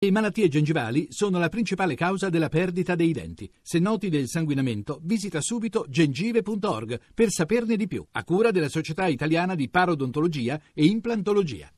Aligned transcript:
Le 0.00 0.12
malattie 0.12 0.46
gengivali 0.46 1.08
sono 1.10 1.40
la 1.40 1.48
principale 1.48 1.96
causa 1.96 2.28
della 2.28 2.48
perdita 2.48 2.94
dei 2.94 3.10
denti. 3.10 3.50
Se 3.60 3.80
noti 3.80 4.08
del 4.08 4.28
sanguinamento, 4.28 5.00
visita 5.02 5.40
subito 5.40 5.86
gengive.org 5.88 7.00
per 7.12 7.30
saperne 7.30 7.74
di 7.74 7.88
più, 7.88 8.06
a 8.12 8.22
cura 8.22 8.52
della 8.52 8.68
Società 8.68 9.08
Italiana 9.08 9.56
di 9.56 9.68
Parodontologia 9.68 10.60
e 10.72 10.84
Implantologia. 10.84 11.72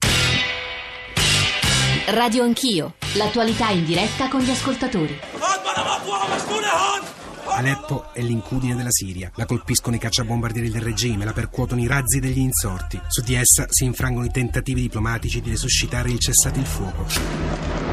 Radio 2.08 2.42
Anch'io, 2.42 2.96
l'attualità 3.14 3.70
in 3.70 3.86
diretta 3.86 4.28
con 4.28 4.40
gli 4.40 4.50
ascoltatori. 4.50 5.18
Aleppo 7.46 8.12
è 8.12 8.20
l'incudine 8.20 8.76
della 8.76 8.90
Siria. 8.90 9.32
La 9.36 9.46
colpiscono 9.46 9.96
i 9.96 9.98
cacciabombardieri 9.98 10.68
del 10.68 10.82
regime, 10.82 11.24
la 11.24 11.32
percuotono 11.32 11.80
i 11.80 11.86
razzi 11.86 12.20
degli 12.20 12.40
insorti. 12.40 13.00
Su 13.08 13.22
di 13.22 13.32
essa 13.32 13.64
si 13.70 13.84
infrangono 13.84 14.26
i 14.26 14.30
tentativi 14.30 14.82
diplomatici 14.82 15.40
di 15.40 15.48
resuscitare 15.48 16.10
il 16.10 16.18
cessate 16.18 16.58
il 16.58 16.66
fuoco. 16.66 17.89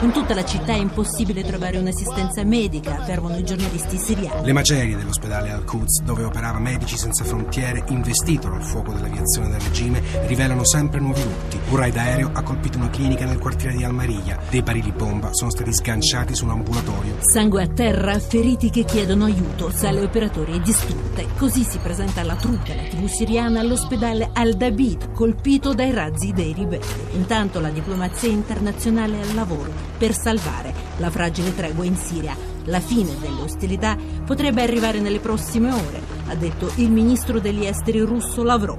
In 0.00 0.12
tutta 0.12 0.34
la 0.34 0.44
città 0.44 0.72
è 0.72 0.76
impossibile 0.76 1.42
trovare 1.42 1.78
un'assistenza 1.78 2.44
medica, 2.44 2.98
affermano 2.98 3.38
i 3.38 3.44
giornalisti 3.44 3.96
siriani. 3.96 4.44
Le 4.44 4.52
macerie 4.52 4.96
dell'ospedale 4.96 5.50
Al-Quds, 5.50 6.02
dove 6.02 6.24
operava 6.24 6.58
Medici 6.58 6.98
Senza 6.98 7.24
Frontiere, 7.24 7.84
investito 7.88 8.48
dal 8.50 8.62
fuoco 8.62 8.92
dell'aviazione 8.92 9.48
del 9.48 9.60
regime, 9.60 10.02
rivelano 10.26 10.64
sempre 10.64 11.00
nuovi 11.00 11.22
lutti. 11.22 11.58
Un 11.70 11.76
raid 11.76 11.96
aereo 11.96 12.30
ha 12.34 12.42
colpito 12.42 12.76
una 12.76 12.90
clinica 12.90 13.24
nel 13.24 13.38
quartiere 13.38 13.76
di 13.76 13.84
Al-Mariya. 13.84 14.38
Dei 14.50 14.62
barili 14.62 14.92
bomba 14.92 15.32
sono 15.32 15.50
stati 15.50 15.72
sganciati 15.72 16.34
su 16.34 16.44
un 16.44 16.50
ambulatorio. 16.50 17.16
Sangue 17.20 17.62
a 17.62 17.68
terra, 17.68 18.18
feriti 18.18 18.68
che 18.70 18.84
chiedono 18.84 19.24
aiuto, 19.24 19.70
sale 19.70 20.02
operatori 20.02 20.54
e 20.54 20.60
distrutte. 20.60 21.28
Così 21.38 21.62
si 21.62 21.78
presenta 21.78 22.22
la 22.24 22.34
truppa, 22.34 22.74
la 22.74 22.82
TV 22.82 23.06
siriana, 23.06 23.60
all'ospedale 23.60 24.28
Al-Dabid, 24.32 25.12
colpito 25.12 25.72
dai 25.72 25.92
razzi 25.92 26.32
dei 26.32 26.52
ribelli. 26.52 26.84
Intanto 27.12 27.60
la 27.60 27.70
diplomazia 27.70 28.28
internazionale 28.28 29.20
è 29.20 29.28
al 29.28 29.34
lavoro 29.34 29.92
per 29.96 30.14
salvare 30.14 30.72
la 30.98 31.10
fragile 31.10 31.54
tregua 31.54 31.84
in 31.84 31.96
Siria. 31.96 32.36
La 32.66 32.80
fine 32.80 33.14
delle 33.20 33.42
ostilità 33.42 33.96
potrebbe 34.24 34.62
arrivare 34.62 34.98
nelle 34.98 35.18
prossime 35.18 35.70
ore, 35.70 36.00
ha 36.28 36.34
detto 36.34 36.72
il 36.76 36.90
ministro 36.90 37.38
degli 37.38 37.66
esteri 37.66 38.00
russo 38.00 38.42
Lavrov. 38.42 38.78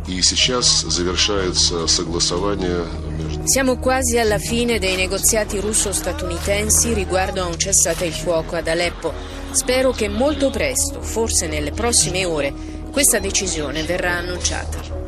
Siamo 3.43 3.77
quasi 3.77 4.17
alla 4.17 4.39
fine 4.39 4.79
dei 4.79 4.95
negoziati 4.95 5.59
russo-statunitensi 5.59 6.93
riguardo 6.93 7.43
a 7.43 7.45
un 7.45 7.57
cessate 7.57 8.05
il 8.05 8.13
fuoco 8.13 8.55
ad 8.55 8.67
Aleppo. 8.67 9.13
Spero 9.51 9.91
che 9.91 10.09
molto 10.09 10.49
presto, 10.49 11.01
forse 11.01 11.47
nelle 11.47 11.71
prossime 11.71 12.25
ore, 12.25 12.53
questa 12.91 13.19
decisione 13.19 13.83
verrà 13.83 14.13
annunciata. 14.13 15.04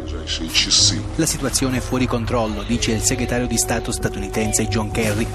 La 1.16 1.26
situazione 1.26 1.78
è 1.78 1.80
fuori 1.80 2.06
controllo, 2.06 2.64
dice 2.64 2.92
il 2.92 3.02
segretario 3.02 3.48
di 3.48 3.58
Stato 3.58 3.94
statunitense 3.94 4.68
John 4.68 4.92
Kerry. 4.92 5.26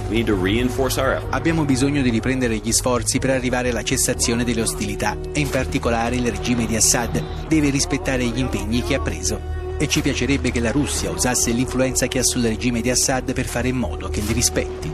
Abbiamo 1.31 1.65
bisogno 1.65 2.03
di 2.03 2.11
riprendere 2.11 2.59
gli 2.59 2.73
sforzi 2.73 3.19
per 3.19 3.31
arrivare 3.31 3.71
alla 3.71 3.83
cessazione 3.83 4.45
delle 4.45 4.61
ostilità 4.61 5.17
e 5.33 5.41
in 5.41 5.49
particolare 5.49 6.17
il 6.17 6.31
regime 6.31 6.67
di 6.67 6.77
Assad. 6.77 7.49
Deve 7.49 7.71
rispettare 7.71 8.25
gli 8.27 8.39
impegni 8.39 8.83
che 8.83 8.95
ha 8.95 9.01
preso 9.01 9.61
e 9.83 9.89
ci 9.89 10.01
piacerebbe 10.01 10.53
che 10.53 10.61
la 10.61 10.71
Russia 10.71 11.11
usasse 11.11 11.51
l'influenza 11.51 12.07
che 12.07 12.21
ha 12.21 12.23
sul 12.23 12.43
regime 12.43 12.81
di 12.81 12.89
Assad 12.89 13.33
per 13.33 13.47
fare 13.47 13.67
in 13.67 13.77
modo 13.77 14.09
che 14.09 14.21
li 14.21 14.33
rispetti. 14.33 14.93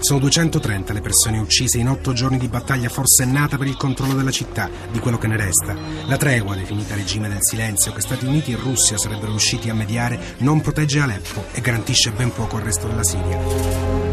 Sono 0.00 0.18
230 0.18 0.92
le 0.92 1.00
persone 1.00 1.38
uccise 1.38 1.78
in 1.78 1.88
otto 1.88 2.12
giorni 2.12 2.36
di 2.36 2.48
battaglia 2.48 2.88
forsennata 2.88 3.56
per 3.56 3.68
il 3.68 3.76
controllo 3.76 4.14
della 4.14 4.32
città, 4.32 4.68
di 4.90 4.98
quello 4.98 5.18
che 5.18 5.28
ne 5.28 5.36
resta. 5.36 5.76
La 6.06 6.16
tregua, 6.16 6.56
definita 6.56 6.96
regime 6.96 7.28
del 7.28 7.42
silenzio, 7.42 7.92
che 7.92 8.00
Stati 8.00 8.26
Uniti 8.26 8.50
e 8.50 8.56
Russia 8.56 8.98
sarebbero 8.98 9.30
riusciti 9.30 9.70
a 9.70 9.74
mediare, 9.74 10.18
non 10.38 10.60
protegge 10.60 10.98
Aleppo 10.98 11.44
e 11.52 11.60
garantisce 11.60 12.10
ben 12.10 12.32
poco 12.32 12.56
al 12.56 12.62
resto 12.62 12.88
della 12.88 13.04
Siria. 13.04 14.03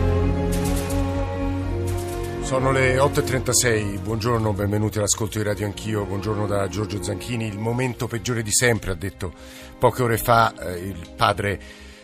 Sono 2.51 2.73
le 2.73 2.97
8.36, 2.97 4.01
buongiorno, 4.01 4.51
benvenuti 4.51 4.97
all'ascolto 4.97 5.37
di 5.37 5.45
Radio 5.45 5.65
Anch'io, 5.67 6.03
buongiorno 6.03 6.45
da 6.47 6.67
Giorgio 6.67 7.01
Zanchini. 7.01 7.47
Il 7.47 7.57
momento 7.57 8.07
peggiore 8.07 8.43
di 8.43 8.51
sempre, 8.51 8.91
ha 8.91 8.93
detto 8.93 9.31
poche 9.79 10.03
ore 10.03 10.17
fa 10.17 10.53
eh, 10.53 10.79
il 10.79 11.13
padre 11.15 11.57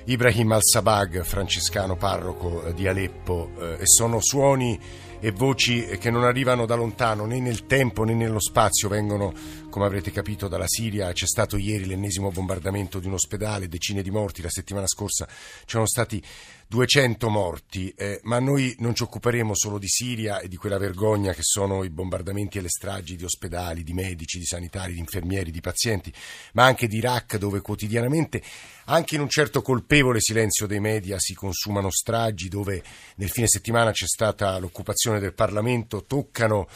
Ibrahim 0.05 0.53
al-Sabag, 0.53 1.23
francescano 1.23 1.97
parroco 1.97 2.63
eh, 2.63 2.73
di 2.73 2.87
Aleppo, 2.87 3.51
eh, 3.59 3.81
e 3.81 3.87
sono 3.87 4.21
suoni 4.21 4.79
e 5.19 5.31
voci 5.31 5.85
che 5.99 6.09
non 6.09 6.23
arrivano 6.23 6.65
da 6.65 6.75
lontano 6.75 7.25
né 7.25 7.41
nel 7.41 7.65
tempo 7.65 8.05
né 8.05 8.13
nello 8.13 8.39
spazio, 8.39 8.87
vengono, 8.87 9.33
come 9.69 9.85
avrete 9.85 10.11
capito, 10.11 10.47
dalla 10.47 10.67
Siria. 10.67 11.11
C'è 11.11 11.25
stato 11.25 11.57
ieri 11.57 11.85
l'ennesimo 11.85 12.31
bombardamento 12.31 12.99
di 12.99 13.07
un 13.07 13.13
ospedale, 13.13 13.67
decine 13.67 14.01
di 14.01 14.11
morti, 14.11 14.41
la 14.41 14.49
settimana 14.49 14.87
scorsa 14.87 15.27
c'erano 15.65 15.87
stati 15.87 16.23
200 16.69 17.29
morti, 17.29 17.93
eh, 17.95 18.19
ma 18.23 18.39
noi 18.39 18.75
non 18.79 18.93
ci 18.93 19.03
occuperemo 19.03 19.55
solo 19.55 19.77
di 19.77 19.87
Siria 19.87 20.39
e 20.39 20.49
di 20.49 20.57
quella 20.57 20.77
vergogna 20.77 21.31
che 21.31 21.41
sono 21.41 21.85
i 21.85 21.89
bombardamenti 21.89 22.57
e 22.57 22.61
le 22.61 22.69
stragi 22.69 23.15
di 23.15 23.23
ospedali, 23.23 23.83
di 23.83 23.93
medici, 23.93 24.37
di 24.37 24.45
sanitari, 24.45 24.93
di 24.93 24.99
infermieri, 24.99 25.49
di 25.49 25.61
pazienti, 25.61 26.13
ma 26.53 26.65
anche 26.65 26.87
di 26.87 26.97
Iraq 26.97 27.37
dove 27.37 27.61
quotidianamente, 27.61 28.41
anche 28.85 29.15
in 29.15 29.21
un 29.21 29.29
certo 29.29 29.61
colpevole 29.61 30.19
silenzio 30.19 30.67
dei 30.67 30.81
media, 30.81 31.17
si 31.19 31.33
consumano 31.33 31.89
stragi, 31.89 32.49
dove 32.49 32.83
nel 33.15 33.29
fine 33.29 33.47
settimana 33.47 33.91
c'è 33.91 34.07
stata 34.07 34.57
l'occupazione 34.59 35.19
del 35.19 35.33
Parlamento, 35.33 36.03
toccano 36.03 36.67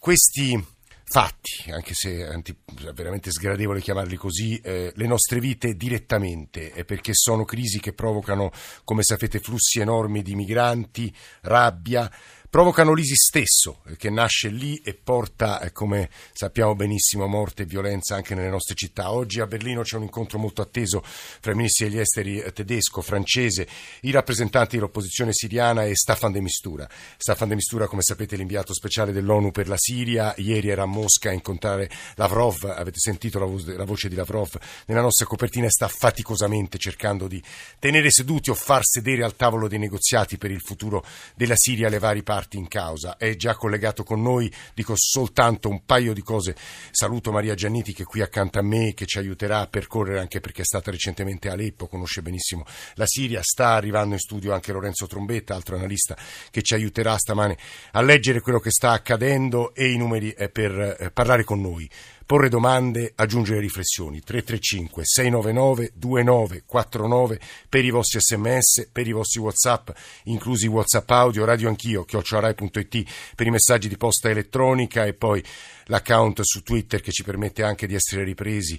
questi 0.00 0.76
fatti, 1.10 1.70
anche 1.70 1.94
se 1.94 2.26
è 2.26 2.92
veramente 2.92 3.30
sgradevole 3.30 3.80
chiamarli 3.80 4.16
così, 4.16 4.58
eh, 4.58 4.92
le 4.94 5.06
nostre 5.06 5.40
vite 5.40 5.74
direttamente, 5.74 6.72
eh, 6.72 6.84
perché 6.84 7.12
sono 7.14 7.44
crisi 7.44 7.80
che 7.80 7.94
provocano, 7.94 8.50
come 8.84 9.02
sapete, 9.02 9.40
flussi 9.40 9.80
enormi 9.80 10.22
di 10.22 10.34
migranti, 10.34 11.14
rabbia, 11.42 12.10
provocano 12.50 12.94
l'ISIS 12.94 13.26
stesso, 13.26 13.82
che 13.98 14.08
nasce 14.08 14.48
lì 14.48 14.76
e 14.78 14.94
porta, 14.94 15.60
eh, 15.60 15.70
come 15.70 16.08
sappiamo 16.32 16.74
benissimo, 16.74 17.26
morte 17.26 17.64
e 17.64 17.66
violenza 17.66 18.14
anche 18.14 18.34
nelle 18.34 18.48
nostre 18.48 18.74
città. 18.74 19.12
Oggi 19.12 19.40
a 19.40 19.46
Berlino 19.46 19.82
c'è 19.82 19.96
un 19.96 20.04
incontro 20.04 20.38
molto 20.38 20.62
atteso 20.62 21.02
fra 21.04 21.52
i 21.52 21.54
ministri 21.54 21.88
degli 21.88 21.98
esteri 21.98 22.40
eh, 22.40 22.52
tedesco, 22.52 23.02
francese, 23.02 23.68
i 24.02 24.10
rappresentanti 24.10 24.76
dell'opposizione 24.76 25.32
siriana 25.32 25.84
e 25.84 25.94
Staffan 25.94 26.32
de 26.32 26.40
Mistura. 26.40 26.88
Staffan 27.18 27.48
de 27.48 27.54
Mistura, 27.54 27.86
come 27.86 28.02
sapete, 28.02 28.34
è 28.34 28.38
l'inviato 28.38 28.72
speciale 28.72 29.12
dell'ONU 29.12 29.50
per 29.50 29.68
la 29.68 29.76
Siria. 29.76 30.32
Ieri 30.38 30.68
era 30.68 30.84
a 30.84 30.86
Mosca 30.86 31.28
a 31.28 31.34
incontrare 31.34 31.90
Lavrov, 32.14 32.64
avete 32.64 32.98
sentito 32.98 33.38
la 33.38 33.84
voce 33.84 34.08
di 34.08 34.14
Lavrov 34.14 34.56
nella 34.86 35.02
nostra 35.02 35.26
copertina 35.26 35.66
e 35.66 35.70
sta 35.70 35.88
faticosamente 35.88 36.78
cercando 36.78 37.28
di 37.28 37.42
tenere 37.78 38.10
seduti 38.10 38.48
o 38.48 38.54
far 38.54 38.84
sedere 38.84 39.22
al 39.22 39.36
tavolo 39.36 39.68
dei 39.68 39.78
negoziati 39.78 40.38
per 40.38 40.50
il 40.50 40.62
futuro 40.62 41.04
della 41.34 41.56
Siria 41.56 41.90
le 41.90 41.98
varie 41.98 42.22
parti 42.22 42.36
parti 42.38 42.56
in 42.56 42.68
causa. 42.68 43.16
È 43.16 43.34
già 43.34 43.56
collegato 43.56 44.04
con 44.04 44.22
noi, 44.22 44.52
dico 44.72 44.92
soltanto 44.96 45.68
un 45.68 45.84
paio 45.84 46.12
di 46.12 46.22
cose. 46.22 46.54
Saluto 46.92 47.32
Maria 47.32 47.54
Gianniti 47.54 47.92
che 47.92 48.02
è 48.02 48.06
qui 48.06 48.20
accanto 48.20 48.60
a 48.60 48.62
me, 48.62 48.94
che 48.94 49.06
ci 49.06 49.18
aiuterà 49.18 49.60
a 49.60 49.66
percorrere 49.66 50.20
anche 50.20 50.38
perché 50.38 50.62
è 50.62 50.64
stata 50.64 50.92
recentemente 50.92 51.48
a 51.48 51.54
Aleppo, 51.54 51.88
conosce 51.88 52.22
benissimo 52.22 52.64
la 52.94 53.06
Siria. 53.06 53.40
Sta 53.42 53.70
arrivando 53.70 54.14
in 54.14 54.20
studio 54.20 54.52
anche 54.52 54.70
Lorenzo 54.70 55.08
Trombetta, 55.08 55.56
altro 55.56 55.74
analista 55.74 56.16
che 56.52 56.62
ci 56.62 56.74
aiuterà 56.74 57.16
stamane 57.18 57.58
a 57.92 58.02
leggere 58.02 58.40
quello 58.40 58.60
che 58.60 58.70
sta 58.70 58.92
accadendo 58.92 59.74
e 59.74 59.90
i 59.90 59.96
numeri 59.96 60.30
eh, 60.30 60.48
per 60.48 60.78
eh, 60.78 61.10
parlare 61.10 61.42
con 61.42 61.60
noi 61.60 61.90
porre 62.28 62.50
domande, 62.50 63.14
aggiungere 63.14 63.58
riflessioni. 63.58 64.20
335 64.20 65.02
699 65.02 65.92
2949 65.94 67.40
per 67.70 67.86
i 67.86 67.90
vostri 67.90 68.20
sms, 68.20 68.90
per 68.92 69.06
i 69.06 69.12
vostri 69.12 69.40
whatsapp, 69.40 69.88
inclusi 70.24 70.66
whatsapp 70.66 71.08
audio, 71.10 71.46
radio 71.46 71.70
anch'io, 71.70 72.04
chiocciorai.it 72.04 73.10
per 73.34 73.46
i 73.46 73.50
messaggi 73.50 73.88
di 73.88 73.96
posta 73.96 74.28
elettronica 74.28 75.06
e 75.06 75.14
poi 75.14 75.42
l'account 75.86 76.42
su 76.42 76.62
Twitter 76.62 77.00
che 77.00 77.12
ci 77.12 77.24
permette 77.24 77.62
anche 77.62 77.86
di 77.86 77.94
essere 77.94 78.24
ripresi 78.24 78.78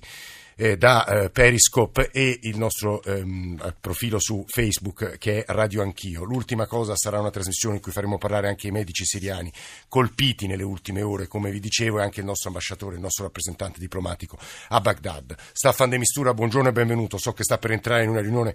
eh, 0.59 0.75
da 0.75 1.05
eh, 1.05 1.29
Periscope 1.29 2.09
e 2.11 2.39
il 2.43 2.57
nostro 2.57 3.01
ehm, 3.01 3.75
profilo 3.79 4.19
su 4.19 4.43
Facebook 4.45 5.17
che 5.17 5.43
è 5.43 5.53
Radio 5.53 5.81
Anch'io. 5.81 6.25
L'ultima 6.25 6.67
cosa 6.67 6.97
sarà 6.97 7.19
una 7.19 7.29
trasmissione 7.29 7.75
in 7.75 7.81
cui 7.81 7.93
faremo 7.93 8.17
parlare 8.17 8.49
anche 8.49 8.67
i 8.67 8.71
medici 8.71 9.05
siriani 9.05 9.51
colpiti 9.87 10.47
nelle 10.47 10.63
ultime 10.63 11.01
ore, 11.01 11.27
come 11.27 11.49
vi 11.49 11.61
dicevo, 11.61 11.99
e 11.99 12.03
anche 12.03 12.19
il 12.19 12.25
nostro 12.25 12.49
ambasciatore, 12.49 12.95
il 12.95 13.01
nostro 13.01 13.23
rappresentante 13.23 13.79
diplomatico 13.79 14.37
a 14.69 14.81
Baghdad. 14.81 15.33
Staffan 15.53 15.89
De 15.89 15.97
Mistura, 15.97 16.33
buongiorno 16.33 16.67
e 16.67 16.73
benvenuto. 16.73 17.17
So 17.17 17.31
che 17.31 17.43
sta 17.43 17.57
per 17.57 17.71
entrare 17.71 18.03
in 18.03 18.09
una 18.09 18.21
riunione 18.21 18.53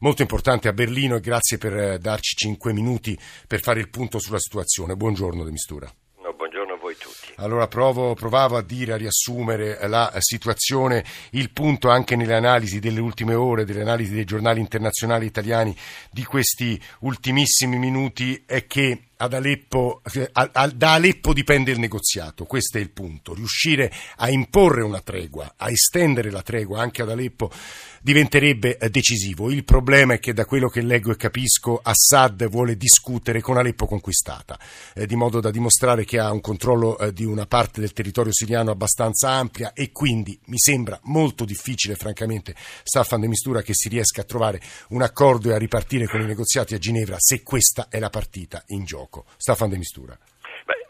molto 0.00 0.22
importante 0.22 0.66
a 0.66 0.72
Berlino 0.72 1.14
e 1.14 1.20
grazie 1.20 1.56
per 1.56 1.76
eh, 1.76 1.98
darci 1.98 2.34
cinque 2.34 2.72
minuti 2.72 3.16
per 3.46 3.60
fare 3.60 3.78
il 3.78 3.90
punto 3.90 4.18
sulla 4.18 4.40
situazione. 4.40 4.96
Buongiorno 4.96 5.44
De 5.44 5.50
Mistura. 5.52 6.03
Allora 7.36 7.66
provo, 7.66 8.14
provavo 8.14 8.56
a 8.56 8.62
dire, 8.62 8.92
a 8.92 8.96
riassumere 8.96 9.78
la 9.88 10.12
situazione, 10.18 11.04
il 11.30 11.50
punto 11.50 11.90
anche 11.90 12.16
nelle 12.16 12.34
analisi 12.34 12.78
delle 12.78 13.00
ultime 13.00 13.34
ore, 13.34 13.64
delle 13.64 13.82
analisi 13.82 14.14
dei 14.14 14.24
giornali 14.24 14.60
internazionali 14.60 15.26
italiani 15.26 15.76
di 16.10 16.24
questi 16.24 16.80
ultimissimi 17.00 17.76
minuti 17.78 18.42
è 18.46 18.66
che 18.66 19.04
Aleppo, 19.16 20.02
da 20.74 20.92
Aleppo 20.92 21.32
dipende 21.32 21.70
il 21.70 21.78
negoziato, 21.78 22.44
questo 22.44 22.78
è 22.78 22.80
il 22.80 22.90
punto, 22.90 23.32
riuscire 23.32 23.90
a 24.16 24.28
imporre 24.28 24.82
una 24.82 25.00
tregua, 25.00 25.54
a 25.56 25.70
estendere 25.70 26.30
la 26.30 26.42
tregua 26.42 26.80
anche 26.80 27.02
ad 27.02 27.10
Aleppo 27.10 27.50
diventerebbe 28.04 28.76
eh, 28.76 28.90
decisivo. 28.90 29.50
Il 29.50 29.64
problema 29.64 30.12
è 30.12 30.18
che 30.18 30.34
da 30.34 30.44
quello 30.44 30.68
che 30.68 30.82
leggo 30.82 31.10
e 31.10 31.16
capisco 31.16 31.80
Assad 31.82 32.46
vuole 32.50 32.76
discutere 32.76 33.40
con 33.40 33.56
Aleppo 33.56 33.86
conquistata, 33.86 34.58
eh, 34.94 35.06
di 35.06 35.16
modo 35.16 35.40
da 35.40 35.50
dimostrare 35.50 36.04
che 36.04 36.18
ha 36.18 36.30
un 36.30 36.42
controllo 36.42 36.98
eh, 36.98 37.14
di 37.14 37.24
una 37.24 37.46
parte 37.46 37.80
del 37.80 37.94
territorio 37.94 38.30
siriano 38.30 38.70
abbastanza 38.70 39.30
ampia 39.30 39.72
e 39.72 39.90
quindi 39.90 40.38
mi 40.48 40.58
sembra 40.58 41.00
molto 41.04 41.46
difficile 41.46 41.94
francamente 41.94 42.54
Staffan 42.82 43.22
de 43.22 43.28
Mistura 43.28 43.62
che 43.62 43.72
si 43.72 43.88
riesca 43.88 44.20
a 44.20 44.24
trovare 44.24 44.60
un 44.88 45.00
accordo 45.00 45.48
e 45.48 45.54
a 45.54 45.58
ripartire 45.58 46.06
con 46.06 46.20
i 46.20 46.26
negoziati 46.26 46.74
a 46.74 46.78
Ginevra 46.78 47.16
se 47.18 47.42
questa 47.42 47.88
è 47.88 47.98
la 47.98 48.10
partita 48.10 48.62
in 48.66 48.84
gioco. 48.84 49.24
Staffan 49.38 49.70
de 49.70 49.78
Mistura 49.78 50.18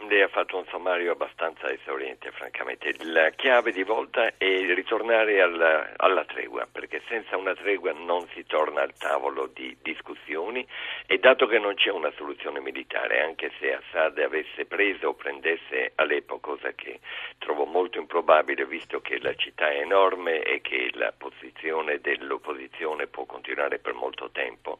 lei 0.09 0.23
ha 0.23 0.29
fatto 0.29 0.57
un 0.57 0.65
sommario 0.67 1.13
abbastanza 1.13 1.71
esauriente, 1.71 2.31
francamente. 2.33 2.95
La 3.05 3.31
chiave 3.31 3.73
di 3.73 3.83
volta 3.83 4.37
è 4.37 4.75
ritornare 4.75 5.41
alla, 5.41 5.93
alla, 5.97 6.25
tregua, 6.25 6.67
perché 6.71 7.03
senza 7.09 7.37
una 7.37 7.55
tregua 7.55 7.93
non 7.93 8.27
si 8.35 8.45
torna 8.47 8.83
al 8.83 8.95
tavolo 8.97 9.47
di 9.53 9.77
discussioni 9.83 10.67
e 11.07 11.19
dato 11.19 11.47
che 11.47 11.59
non 11.59 11.75
c'è 11.75 11.91
una 11.91 12.13
soluzione 12.17 12.61
militare, 12.61 13.23
anche 13.23 13.51
se 13.59 13.75
Assad 13.75 14.19
avesse 14.19 14.65
preso 14.65 15.09
o 15.09 15.15
prendesse 15.15 15.93
Aleppo, 15.97 16.39
cosa 16.39 16.73
che 16.73 17.01
trovo 17.39 17.65
molto 17.65 17.99
improbabile 17.99 18.67
visto 18.67 19.01
che 19.01 19.19
la 19.21 19.35
città 19.35 19.71
è 19.71 19.81
enorme 19.81 20.43
e 20.43 20.61
che 20.61 20.91
la 20.95 21.13
posizione 21.17 22.01
dell'opposizione 22.01 23.07
può 23.07 23.25
continuare 23.25 23.79
per 23.79 23.95
molto 23.95 24.31
tempo, 24.31 24.79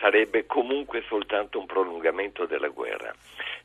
sarebbe 0.00 0.46
comunque 0.46 1.02
soltanto 1.06 1.58
un 1.58 1.66
prolungamento 1.66 2.46
della 2.46 2.68
guerra. 2.68 3.14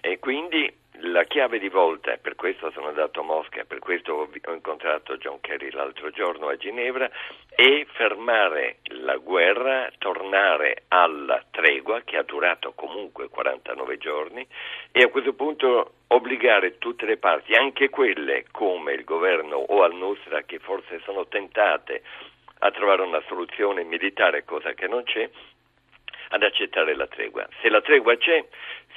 E 0.02 0.20
quindi 0.20 0.72
la 1.02 1.24
chiave 1.24 1.60
di 1.60 1.70
volta, 1.70 2.14
e 2.14 2.18
per 2.18 2.36
questo 2.36 2.72
sono 2.72 2.88
andato 2.88 3.20
a 3.20 3.24
Mosca, 3.24 3.64
per 3.66 3.80
questo 3.80 4.14
ho 4.14 4.54
incontrato 4.54 5.18
John 5.18 5.40
Kerry 5.42 5.72
l'altro 5.72 6.10
giorno 6.12 6.48
a 6.48 6.58
Ginevra, 6.58 7.10
è 7.50 7.86
fermare 7.94 8.78
la 9.04 9.18
guerra, 9.18 9.92
tornare 9.98 10.84
alla 10.90 11.44
tregua 11.52 12.02
che 12.02 12.18
ha 12.18 12.24
durato 12.24 12.74
comunque 12.74 13.30
49 13.30 13.98
giorni 13.98 14.46
e 14.92 15.04
a 15.04 15.10
questo 15.10 15.34
punto 15.34 15.94
obbligare 16.08 16.78
tutte 16.78 17.06
le 17.06 17.18
parti, 17.18 17.54
anche 17.54 17.90
quelle 17.90 18.46
come 18.52 18.94
il 18.94 19.04
governo 19.04 19.58
o 19.58 19.84
al-Nusra 19.84 20.44
che 20.44 20.60
forse 20.60 21.00
sono 21.04 21.28
tentate 21.28 22.04
a 22.60 22.72
trovare 22.72 23.02
una 23.02 23.22
soluzione 23.28 23.84
militare, 23.84 24.44
cosa 24.44 24.74
che 24.74 24.88
non 24.88 25.04
c'è, 25.04 25.30
ad 26.36 26.44
accettare 26.44 26.96
la 26.96 27.08
tregua. 27.08 27.48
Se 27.62 27.70
la 27.70 27.82
tregua 27.82 28.18
c'è, 28.18 28.46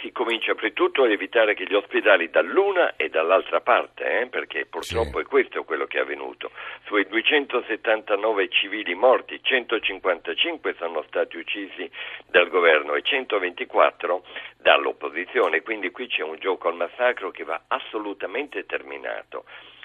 si 0.01 0.11
comincia 0.13 0.55
prima 0.55 0.67
a 0.75 1.11
evitare 1.11 1.55
che 1.55 1.65
gli 1.65 1.75
ospedali 1.75 2.31
dall'una 2.31 2.97
e 2.97 3.09
dall'altra 3.09 3.61
parte, 3.61 4.21
eh, 4.21 4.27
perché 4.27 4.67
purtroppo 4.67 5.19
sì. 5.19 5.25
è 5.25 5.27
questo 5.27 5.65
quello 5.65 5.87
che 5.87 5.99
è 5.99 6.01
avvenuto. 6.01 6.51
Sui 6.87 7.07
279 7.07 8.49
civili 8.49 8.95
morti, 8.95 9.41
155 9.41 10.75
sono 10.79 11.05
stati 11.07 11.37
uccisi 11.37 11.89
dal 12.27 12.49
governo 12.49 12.95
e 12.95 13.03
124 13.03 14.25
dall'opposizione, 14.59 15.63
quindi 15.63 15.91
qui 15.91 16.09
c'è 16.09 16.23
un 16.23 16.37
gioco 16.39 16.69
al 16.69 16.75
massacro 16.75 17.31
che 17.31 17.45
va 17.45 17.63
assolutamente 17.69 18.67
terminato. 18.67 19.45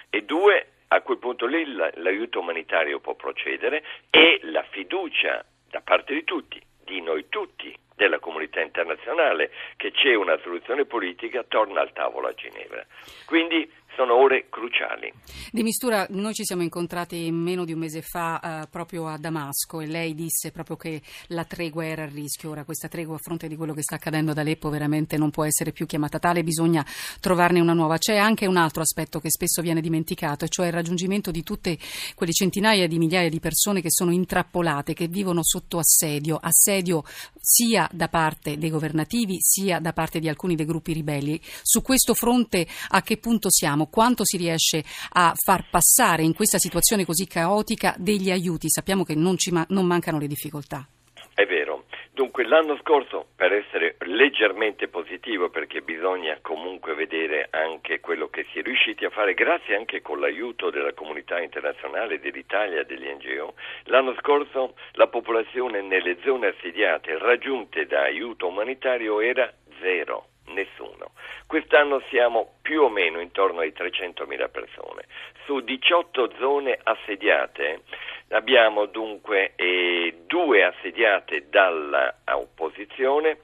E 0.09 0.23
due, 0.23 0.67
a 0.87 1.01
quel 1.01 1.17
punto 1.19 1.45
lì 1.45 1.65
l'aiuto 1.65 2.39
umanitario 2.39 2.99
può 2.99 3.13
procedere 3.13 3.83
e 4.09 4.39
la 4.43 4.63
fiducia 4.69 5.43
da 5.69 5.81
parte 5.81 6.13
di 6.13 6.23
tutti, 6.23 6.61
di 6.83 7.01
noi 7.01 7.25
tutti, 7.29 7.75
della 7.95 8.19
comunità 8.19 8.59
internazionale, 8.59 9.51
che 9.77 9.91
c'è 9.91 10.15
una 10.15 10.37
soluzione 10.41 10.85
politica, 10.85 11.43
torna 11.43 11.81
al 11.81 11.93
tavolo 11.93 12.27
a 12.27 12.33
Ginevra. 12.33 12.85
Quindi 13.25 13.69
sono 13.95 14.15
ore 14.15 14.47
cruciali. 14.49 15.11
Di 15.51 15.63
Mistura, 15.63 16.05
noi 16.09 16.33
ci 16.33 16.43
siamo 16.43 16.61
incontrati 16.61 17.29
meno 17.31 17.65
di 17.65 17.73
un 17.73 17.79
mese 17.79 18.01
fa 18.01 18.39
eh, 18.63 18.67
proprio 18.67 19.07
a 19.07 19.17
Damasco 19.17 19.81
e 19.81 19.87
lei 19.87 20.13
disse 20.13 20.51
proprio 20.51 20.75
che 20.75 21.01
la 21.27 21.45
tregua 21.45 21.85
era 21.85 22.03
a 22.03 22.07
rischio. 22.07 22.49
Ora 22.51 22.63
questa 22.63 22.87
tregua 22.87 23.15
a 23.15 23.19
fronte 23.19 23.47
di 23.47 23.55
quello 23.55 23.73
che 23.73 23.81
sta 23.81 23.95
accadendo 23.95 24.31
ad 24.31 24.37
Aleppo 24.37 24.69
veramente 24.69 25.17
non 25.17 25.29
può 25.29 25.43
essere 25.45 25.71
più 25.71 25.85
chiamata 25.85 26.19
tale, 26.19 26.43
bisogna 26.43 26.85
trovarne 27.19 27.59
una 27.59 27.73
nuova. 27.73 27.97
C'è 27.97 28.17
anche 28.17 28.45
un 28.45 28.57
altro 28.57 28.81
aspetto 28.81 29.19
che 29.19 29.29
spesso 29.29 29.61
viene 29.61 29.81
dimenticato, 29.81 30.47
cioè 30.47 30.67
il 30.67 30.73
raggiungimento 30.73 31.31
di 31.31 31.43
tutte 31.43 31.77
quelle 32.15 32.33
centinaia 32.33 32.87
di 32.87 32.97
migliaia 32.97 33.29
di 33.29 33.39
persone 33.39 33.81
che 33.81 33.91
sono 33.91 34.11
intrappolate, 34.11 34.93
che 34.93 35.07
vivono 35.07 35.43
sotto 35.43 35.77
assedio, 35.77 36.37
assedio 36.41 37.03
sia 37.39 37.87
da 37.91 38.07
parte 38.07 38.57
dei 38.57 38.69
governativi 38.69 39.37
sia 39.39 39.79
da 39.79 39.93
parte 39.93 40.19
di 40.19 40.29
alcuni 40.29 40.55
dei 40.55 40.65
gruppi 40.65 40.93
ribelli. 40.93 41.39
Su 41.61 41.81
questo 41.81 42.13
fronte 42.13 42.65
a 42.89 43.01
che 43.01 43.17
punto 43.17 43.49
siamo? 43.51 43.82
Sappiamo 43.83 43.87
quanto 43.89 44.23
si 44.25 44.37
riesce 44.37 44.83
a 45.13 45.33
far 45.35 45.69
passare 45.69 46.23
in 46.23 46.33
questa 46.33 46.57
situazione 46.57 47.05
così 47.05 47.27
caotica 47.27 47.93
degli 47.97 48.31
aiuti. 48.31 48.69
Sappiamo 48.69 49.03
che 49.03 49.15
non, 49.15 49.35
ma- 49.51 49.65
non 49.69 49.85
mancano 49.85 50.19
le 50.19 50.27
difficoltà. 50.27 50.87
È 51.33 51.45
vero. 51.45 51.85
Dunque 52.11 52.45
l'anno 52.45 52.77
scorso, 52.77 53.25
per 53.35 53.51
essere 53.53 53.95
leggermente 54.01 54.87
positivo, 54.87 55.49
perché 55.49 55.81
bisogna 55.81 56.37
comunque 56.41 56.93
vedere 56.93 57.47
anche 57.49 57.99
quello 57.99 58.27
che 58.27 58.45
si 58.51 58.59
è 58.59 58.61
riusciti 58.61 59.03
a 59.03 59.09
fare, 59.09 59.33
grazie 59.33 59.75
anche 59.75 60.01
con 60.01 60.19
l'aiuto 60.19 60.69
della 60.69 60.93
comunità 60.93 61.41
internazionale, 61.41 62.19
dell'Italia 62.19 62.83
degli 62.83 63.07
NGO, 63.07 63.55
l'anno 63.85 64.13
scorso 64.19 64.75
la 64.91 65.07
popolazione 65.07 65.81
nelle 65.81 66.17
zone 66.23 66.47
assediate 66.47 67.17
raggiunte 67.17 67.87
da 67.87 68.03
aiuto 68.03 68.47
umanitario 68.47 69.19
era 69.19 69.51
zero 69.81 70.27
nessuno. 70.47 71.11
Quest'anno 71.47 72.01
siamo 72.09 72.55
più 72.61 72.81
o 72.83 72.89
meno 72.89 73.19
intorno 73.19 73.59
ai 73.61 73.73
300.000 73.75 74.49
persone. 74.49 75.05
Su 75.45 75.61
18 75.61 76.33
zone 76.37 76.79
assediate 76.81 77.81
abbiamo 78.29 78.85
dunque 78.85 79.53
eh, 79.55 80.23
due 80.25 80.63
assediate 80.63 81.49
dall'opposizione 81.49 83.39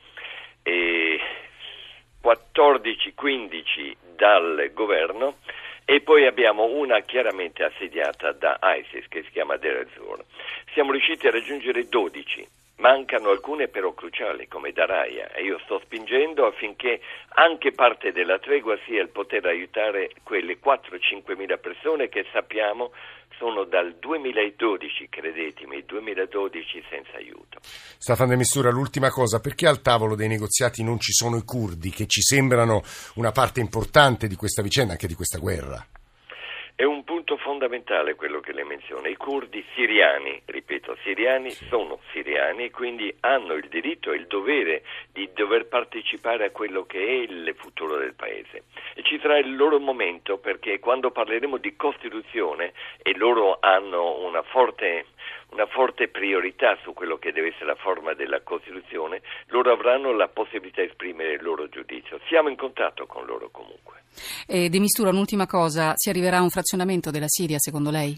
e 0.63 1.19
14-15 2.23 3.95
dal 4.15 4.71
governo 4.73 5.37
e 5.85 6.01
poi 6.01 6.25
abbiamo 6.27 6.65
una 6.65 6.99
chiaramente 7.01 7.63
assediata 7.63 8.31
da 8.33 8.59
ISIS 8.61 9.07
che 9.07 9.23
si 9.23 9.31
chiama 9.31 9.57
Deir. 9.57 9.87
Siamo 10.73 10.91
riusciti 10.91 11.27
a 11.27 11.31
raggiungere 11.31 11.87
12 11.87 12.47
Mancano 12.79 13.29
alcune 13.29 13.67
però 13.67 13.93
cruciali 13.93 14.47
come 14.47 14.71
Daraia 14.71 15.31
e 15.33 15.43
io 15.43 15.59
sto 15.65 15.81
spingendo 15.83 16.45
affinché 16.45 17.01
anche 17.35 17.71
parte 17.73 18.13
della 18.13 18.39
tregua 18.39 18.77
sia 18.85 19.01
il 19.01 19.09
poter 19.09 19.45
aiutare 19.45 20.11
quelle 20.23 20.59
4-5 20.63 21.35
mila 21.35 21.57
persone 21.57 22.07
che 22.07 22.25
sappiamo 22.31 22.91
sono 23.37 23.63
dal 23.65 23.95
2012, 23.99 25.07
credetemi, 25.09 25.83
2012 25.85 26.83
senza 26.89 27.17
aiuto. 27.17 27.59
Stefano 27.61 28.29
de 28.31 28.35
Missura, 28.37 28.69
l'ultima 28.69 29.09
cosa, 29.09 29.39
perché 29.39 29.67
al 29.67 29.81
tavolo 29.81 30.15
dei 30.15 30.27
negoziati 30.27 30.83
non 30.83 30.99
ci 30.99 31.13
sono 31.13 31.37
i 31.37 31.43
curdi 31.43 31.89
che 31.89 32.05
ci 32.05 32.21
sembrano 32.21 32.81
una 33.15 33.31
parte 33.31 33.61
importante 33.61 34.27
di 34.27 34.35
questa 34.35 34.61
vicenda, 34.61 34.93
anche 34.93 35.07
di 35.07 35.15
questa 35.15 35.37
guerra? 35.37 35.98
Fondamentale 37.59 38.15
quello 38.15 38.39
che 38.39 38.53
lei 38.53 38.63
menziona. 38.63 39.09
I 39.09 39.17
curdi 39.17 39.61
siriani, 39.75 40.41
ripeto, 40.45 40.95
siriani 41.03 41.51
sono 41.51 41.99
siriani 42.13 42.63
e 42.63 42.71
quindi 42.71 43.13
hanno 43.19 43.51
il 43.55 43.67
diritto 43.67 44.13
e 44.13 44.15
il 44.15 44.27
dovere 44.27 44.83
di 45.11 45.29
dover 45.33 45.67
partecipare 45.67 46.45
a 46.45 46.51
quello 46.51 46.85
che 46.85 46.99
è 46.99 47.11
il 47.11 47.53
futuro 47.57 47.97
del 47.97 48.13
paese. 48.13 48.63
E 48.93 49.03
ci 49.03 49.19
sarà 49.19 49.37
il 49.39 49.57
loro 49.57 49.77
momento 49.77 50.37
perché 50.37 50.79
quando 50.79 51.11
parleremo 51.11 51.57
di 51.57 51.75
Costituzione 51.75 52.71
e 53.01 53.13
loro 53.17 53.57
hanno 53.59 54.25
una 54.25 54.41
forte 54.41 55.07
una 55.51 55.65
forte 55.65 56.07
priorità 56.09 56.77
su 56.83 56.93
quello 56.93 57.17
che 57.17 57.31
deve 57.31 57.47
essere 57.49 57.65
la 57.65 57.75
forma 57.75 58.13
della 58.13 58.41
Costituzione, 58.41 59.21
loro 59.47 59.71
avranno 59.71 60.13
la 60.13 60.27
possibilità 60.27 60.81
di 60.81 60.89
esprimere 60.89 61.33
il 61.33 61.41
loro 61.41 61.67
giudizio. 61.69 62.19
Siamo 62.27 62.49
in 62.49 62.55
contatto 62.55 63.07
con 63.07 63.25
loro 63.25 63.49
comunque. 63.49 64.03
Eh, 64.47 64.69
De 64.69 64.79
Mistura, 64.79 65.09
un'ultima 65.09 65.45
cosa, 65.45 65.93
si 65.95 66.09
arriverà 66.09 66.37
a 66.37 66.41
un 66.41 66.49
frazionamento 66.49 67.09
della 67.11 67.27
Siria 67.27 67.48
secondo 67.57 67.89
lei? 67.89 68.15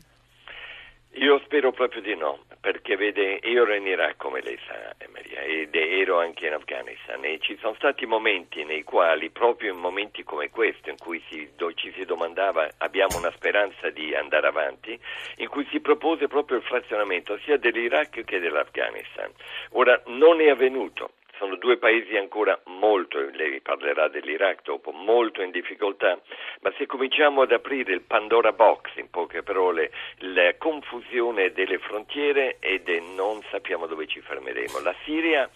Io 1.16 1.40
spero 1.44 1.72
proprio 1.72 2.02
di 2.02 2.16
no, 2.16 2.40
perché 2.62 2.96
vede, 2.96 3.40
io 3.44 3.64
ero 3.64 3.74
in 3.74 3.86
Iraq 3.86 4.16
come 4.16 4.42
lei 4.42 4.58
sa, 4.66 4.96
eh, 4.98 5.10
Maria, 5.12 5.42
ed 5.42 5.76
ero 5.76 6.20
anche 6.20 6.48
in 6.48 6.54
Afghanistan 6.54 7.22
e 7.26 7.38
ci 7.42 7.58
sono 7.60 7.74
stati 7.76 8.06
momenti 8.06 8.64
nei 8.64 8.84
quali, 8.84 9.30
proprio 9.30 9.74
in 9.74 9.80
momenti 9.80 10.24
come 10.24 10.50
questo, 10.50 10.90
in 10.90 10.98
cui 10.98 11.22
si, 11.30 11.50
ci 11.76 11.92
si 11.98 12.06
domandava 12.06 12.70
abbiamo 12.78 13.18
una 13.18 13.32
speranza 13.36 13.90
di 13.90 14.16
andare 14.16 14.48
avanti, 14.48 14.98
in 15.38 15.50
cui 15.50 15.68
si 15.70 15.82
propose 15.82 16.28
proprio 16.28 16.58
il 16.58 16.64
frazionamento 16.64 17.38
sia 17.44 17.58
dell'Iraq 17.58 18.24
che 18.24 18.40
dell'Afghanistan. 18.40 19.30
Ora 19.72 20.02
non 20.06 20.40
è 20.40 20.50
avvenuto, 20.50 21.12
sono 21.42 21.56
due 21.56 21.78
paesi 21.78 22.16
ancora 22.18 22.60
molto, 22.66 23.18
lei 23.32 23.62
parlerà 23.62 24.08
dell'Iraq 24.10 24.62
dopo, 24.62 24.92
molto 24.92 25.42
in 25.42 25.50
difficoltà, 25.50 26.22
ma 26.60 26.72
se 26.78 26.86
cominciamo 26.86 27.42
ad 27.42 27.52
aprire 27.52 27.94
il 27.94 28.02
Pandora 28.02 28.52
Box, 28.52 28.96
in 28.98 29.10
poche 29.10 29.42
parole, 29.42 29.92
la 30.18 30.54
confusione 30.60 31.52
delle 31.52 31.80
frontiere 31.80 32.58
ed 32.60 32.88
non 33.16 33.42
sappiamo 33.50 33.88
dove 33.88 34.06
ci 34.06 34.22
fermeremo. 34.22 34.82
La 34.82 34.94
Siria 35.04 35.50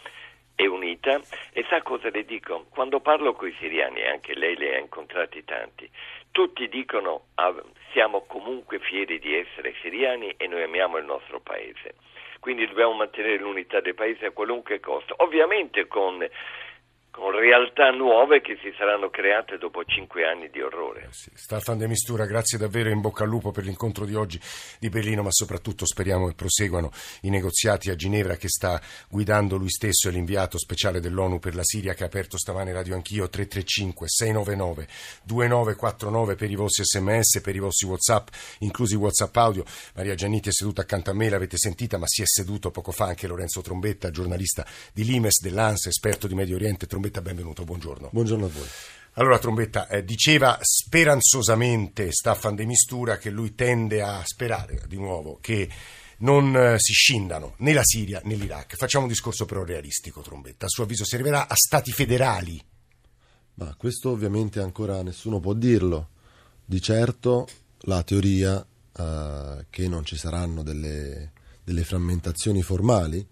è 0.56 0.66
unita 0.66 1.22
e 1.54 1.64
sa 1.70 1.84
cosa 1.84 2.10
le 2.10 2.26
dico? 2.26 2.66
Quando 2.70 3.00
parlo 3.00 3.34
con 3.34 3.48
i 3.48 3.56
siriani, 3.60 4.08
anche 4.08 4.34
lei 4.34 4.56
li 4.56 4.74
ha 4.74 4.80
incontrati 4.80 5.44
tanti, 5.44 5.88
tutti 6.32 6.68
dicono 6.68 7.26
ah, 7.36 7.54
siamo 7.92 8.26
comunque 8.26 8.80
fieri 8.80 9.20
di 9.20 9.38
essere 9.38 9.76
siriani 9.82 10.34
e 10.36 10.48
noi 10.48 10.64
amiamo 10.64 10.98
il 10.98 11.06
nostro 11.06 11.40
paese. 11.42 11.94
Quindi 12.46 12.68
dobbiamo 12.68 12.94
mantenere 12.94 13.40
l'unità 13.40 13.80
del 13.82 13.96
paese 13.96 14.28
a 14.28 14.32
qualunque 14.32 14.80
costo, 14.80 15.16
ovviamente 15.18 15.88
con 15.88 16.24
con 17.16 17.32
realtà 17.32 17.92
nuove 17.92 18.42
che 18.42 18.58
si 18.62 18.74
saranno 18.78 19.10
create 19.10 19.58
dopo 19.58 19.86
cinque 19.86 20.26
anni 20.26 20.50
di 20.50 20.62
orrore. 20.62 21.04
Eh 21.04 21.14
sì. 21.14 21.32
Staffan 21.34 21.78
Mistura, 21.88 22.26
grazie 22.26 22.58
davvero 22.58 22.90
in 22.90 23.00
bocca 23.00 23.24
al 23.24 23.30
lupo 23.30 23.52
per 23.52 23.64
l'incontro 23.64 24.04
di 24.04 24.16
oggi 24.16 24.38
di 24.80 24.90
Berlino, 24.90 25.24
ma 25.24 25.32
soprattutto 25.32 25.86
speriamo 25.86 26.28
che 26.28 26.34
proseguano 26.34 26.92
i 27.22 27.30
negoziati 27.30 27.90
a 27.90 27.96
Ginevra 27.96 28.36
che 28.36 28.50
sta 28.50 28.82
guidando 29.08 29.56
lui 29.56 29.70
stesso 29.70 30.10
e 30.10 30.12
l'inviato 30.12 30.58
speciale 30.58 31.00
dell'ONU 31.00 31.40
per 31.40 31.56
la 31.56 31.64
Siria 31.64 31.94
che 31.94 32.04
ha 32.04 32.08
aperto 32.08 32.38
stamane 32.38 32.74
Radio 32.74 32.96
Anch'io 32.96 33.30
335 33.30 34.08
699 34.10 34.88
2949 35.24 36.36
per 36.36 36.52
i 36.52 36.56
vostri 36.56 36.84
sms, 36.84 37.40
per 37.40 37.56
i 37.56 37.60
vostri 37.60 37.88
whatsapp, 37.88 38.28
inclusi 38.60 38.96
whatsapp 38.96 39.36
audio. 39.38 39.64
Maria 39.94 40.16
Gianniti 40.16 40.50
è 40.50 40.52
seduta 40.52 40.82
accanto 40.82 41.12
a 41.12 41.14
me, 41.14 41.30
l'avete 41.30 41.56
sentita, 41.56 41.98
ma 41.98 42.08
si 42.08 42.22
è 42.22 42.26
seduto 42.26 42.72
poco 42.72 42.92
fa 42.92 43.06
anche 43.06 43.26
Lorenzo 43.26 43.62
Trombetta, 43.62 44.12
giornalista 44.12 44.66
di 44.92 45.06
Limes, 45.06 45.42
dell'ANSA, 45.42 45.88
esperto 45.88 46.28
di 46.28 46.36
Medio 46.36 46.56
Oriente. 46.56 46.88
Trombetta 46.88 47.04
Trombetta, 47.06 47.22
benvenuto, 47.22 47.66
buongiorno. 47.66 48.10
Buongiorno 48.12 48.46
a 48.46 48.50
voi. 48.50 48.68
Allora 49.14 49.38
Trombetta, 49.38 49.88
eh, 49.88 50.04
diceva 50.04 50.58
speranzosamente 50.60 52.12
Staffan 52.12 52.56
De 52.56 52.66
Mistura 52.66 53.20
che 53.20 53.30
lui 53.30 53.54
tende 53.54 54.02
a 54.02 54.24
sperare 54.26 54.82
di 54.88 54.98
nuovo 54.98 55.38
che 55.40 55.70
non 56.20 56.56
eh, 56.58 56.80
si 56.80 56.94
scindano 56.94 57.54
né 57.60 57.74
la 57.74 57.84
Siria 57.84 58.22
né 58.24 58.34
l'Iraq. 58.34 58.76
Facciamo 58.76 59.04
un 59.04 59.12
discorso 59.12 59.46
però 59.46 59.64
realistico, 59.64 60.22
Trombetta. 60.22 60.66
A 60.66 60.70
suo 60.70 60.84
avviso 60.84 61.06
si 61.06 61.14
arriverà 61.14 61.48
a 61.48 61.54
stati 61.54 61.92
federali? 61.92 62.60
Ma 63.56 63.76
questo 63.78 64.10
ovviamente 64.10 64.60
ancora 64.60 65.04
nessuno 65.04 65.40
può 65.40 65.54
dirlo. 65.54 66.10
Di 66.66 66.82
certo 66.82 67.48
la 67.82 68.02
teoria 68.02 68.66
eh, 68.98 69.66
che 69.70 69.88
non 69.88 70.04
ci 70.06 70.18
saranno 70.18 70.64
delle, 70.64 71.34
delle 71.64 71.84
frammentazioni 71.84 72.64
formali 72.64 73.28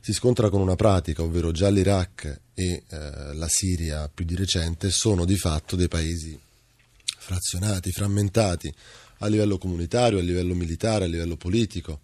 si 0.00 0.14
scontra 0.14 0.48
con 0.48 0.62
una 0.62 0.76
pratica, 0.76 1.22
ovvero 1.22 1.52
già 1.52 1.68
l'Iraq 1.68 2.40
e 2.60 2.82
eh, 2.88 3.34
la 3.34 3.48
Siria 3.48 4.10
più 4.12 4.26
di 4.26 4.34
recente 4.34 4.90
sono 4.90 5.24
di 5.24 5.36
fatto 5.36 5.76
dei 5.76 5.88
paesi 5.88 6.38
frazionati, 7.16 7.90
frammentati 7.90 8.72
a 9.18 9.26
livello 9.28 9.56
comunitario, 9.56 10.18
a 10.18 10.22
livello 10.22 10.54
militare, 10.54 11.06
a 11.06 11.08
livello 11.08 11.36
politico, 11.36 12.00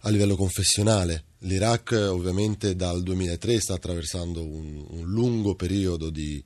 a 0.00 0.10
livello 0.10 0.36
confessionale. 0.36 1.24
L'Iraq 1.38 1.90
ovviamente 2.10 2.76
dal 2.76 3.02
2003 3.02 3.60
sta 3.60 3.74
attraversando 3.74 4.44
un, 4.44 4.84
un 4.90 5.06
lungo 5.06 5.56
periodo 5.56 6.08
di, 6.08 6.42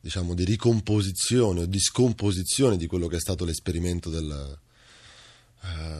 diciamo, 0.00 0.32
di 0.32 0.44
ricomposizione 0.44 1.60
o 1.60 1.66
di 1.66 1.78
scomposizione 1.78 2.78
di 2.78 2.86
quello 2.86 3.08
che 3.08 3.16
è 3.16 3.20
stato 3.20 3.44
l'esperimento 3.44 4.08
del, 4.08 4.58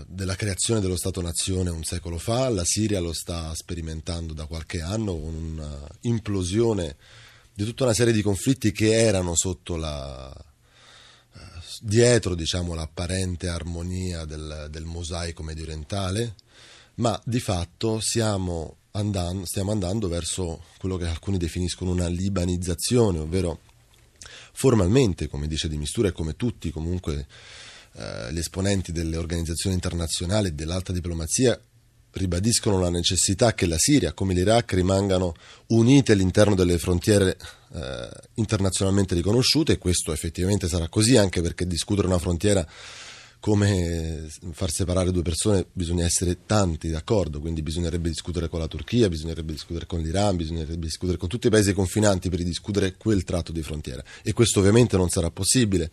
della 0.06 0.36
creazione 0.36 0.80
dello 0.80 0.96
Stato-nazione 0.96 1.70
un 1.70 1.84
secolo 1.84 2.18
fa, 2.18 2.48
la 2.48 2.64
Siria 2.64 3.00
lo 3.00 3.12
sta 3.12 3.54
sperimentando 3.54 4.32
da 4.32 4.46
qualche 4.46 4.80
anno 4.80 5.18
con 5.18 5.34
un'implosione 6.02 6.96
di 7.52 7.64
tutta 7.64 7.84
una 7.84 7.94
serie 7.94 8.12
di 8.12 8.22
conflitti 8.22 8.72
che 8.72 8.92
erano 8.94 9.34
sotto 9.34 9.76
la, 9.76 10.32
uh, 11.32 11.38
dietro 11.80 12.34
diciamo, 12.34 12.74
l'apparente 12.74 13.48
armonia 13.48 14.24
del, 14.24 14.68
del 14.70 14.84
mosaico 14.84 15.42
medio 15.42 15.64
orientale, 15.64 16.34
ma 16.96 17.20
di 17.24 17.40
fatto 17.40 18.00
siamo 18.00 18.76
andando, 18.92 19.44
stiamo 19.46 19.72
andando 19.72 20.08
verso 20.08 20.64
quello 20.78 20.96
che 20.96 21.06
alcuni 21.06 21.38
definiscono 21.38 21.90
una 21.90 22.08
libanizzazione, 22.08 23.18
ovvero 23.18 23.60
formalmente, 24.52 25.28
come 25.28 25.46
dice 25.46 25.68
Di 25.68 25.76
Mistura 25.76 26.08
e 26.08 26.12
come 26.12 26.36
tutti 26.36 26.70
comunque 26.70 27.26
eh, 27.96 28.32
gli 28.32 28.38
esponenti 28.38 28.92
delle 28.92 29.16
organizzazioni 29.16 29.74
internazionali 29.74 30.48
e 30.48 30.52
dell'alta 30.52 30.92
diplomazia 30.92 31.58
ribadiscono 32.14 32.78
la 32.78 32.90
necessità 32.90 33.54
che 33.54 33.66
la 33.66 33.78
Siria, 33.78 34.12
come 34.12 34.34
l'Iraq, 34.34 34.72
rimangano 34.74 35.34
unite 35.68 36.12
all'interno 36.12 36.54
delle 36.54 36.78
frontiere 36.78 37.36
eh, 37.72 38.08
internazionalmente 38.34 39.14
riconosciute 39.14 39.72
e 39.72 39.78
questo 39.78 40.12
effettivamente 40.12 40.68
sarà 40.68 40.88
così 40.88 41.16
anche 41.16 41.40
perché 41.40 41.66
discutere 41.66 42.06
una 42.06 42.18
frontiera 42.18 42.66
come 43.44 44.26
far 44.52 44.70
separare 44.70 45.10
due 45.10 45.20
persone 45.20 45.66
bisogna 45.70 46.06
essere 46.06 46.46
tanti 46.46 46.88
d'accordo, 46.88 47.40
quindi 47.40 47.60
bisognerebbe 47.60 48.08
discutere 48.08 48.48
con 48.48 48.58
la 48.58 48.68
Turchia, 48.68 49.10
bisognerebbe 49.10 49.52
discutere 49.52 49.84
con 49.84 50.00
l'Iran, 50.00 50.36
bisognerebbe 50.36 50.86
discutere 50.86 51.18
con 51.18 51.28
tutti 51.28 51.48
i 51.48 51.50
paesi 51.50 51.74
confinanti 51.74 52.30
per 52.30 52.42
discutere 52.42 52.94
quel 52.96 53.22
tratto 53.22 53.52
di 53.52 53.62
frontiera 53.62 54.02
e 54.22 54.32
questo 54.32 54.60
ovviamente 54.60 54.96
non 54.96 55.10
sarà 55.10 55.30
possibile, 55.30 55.90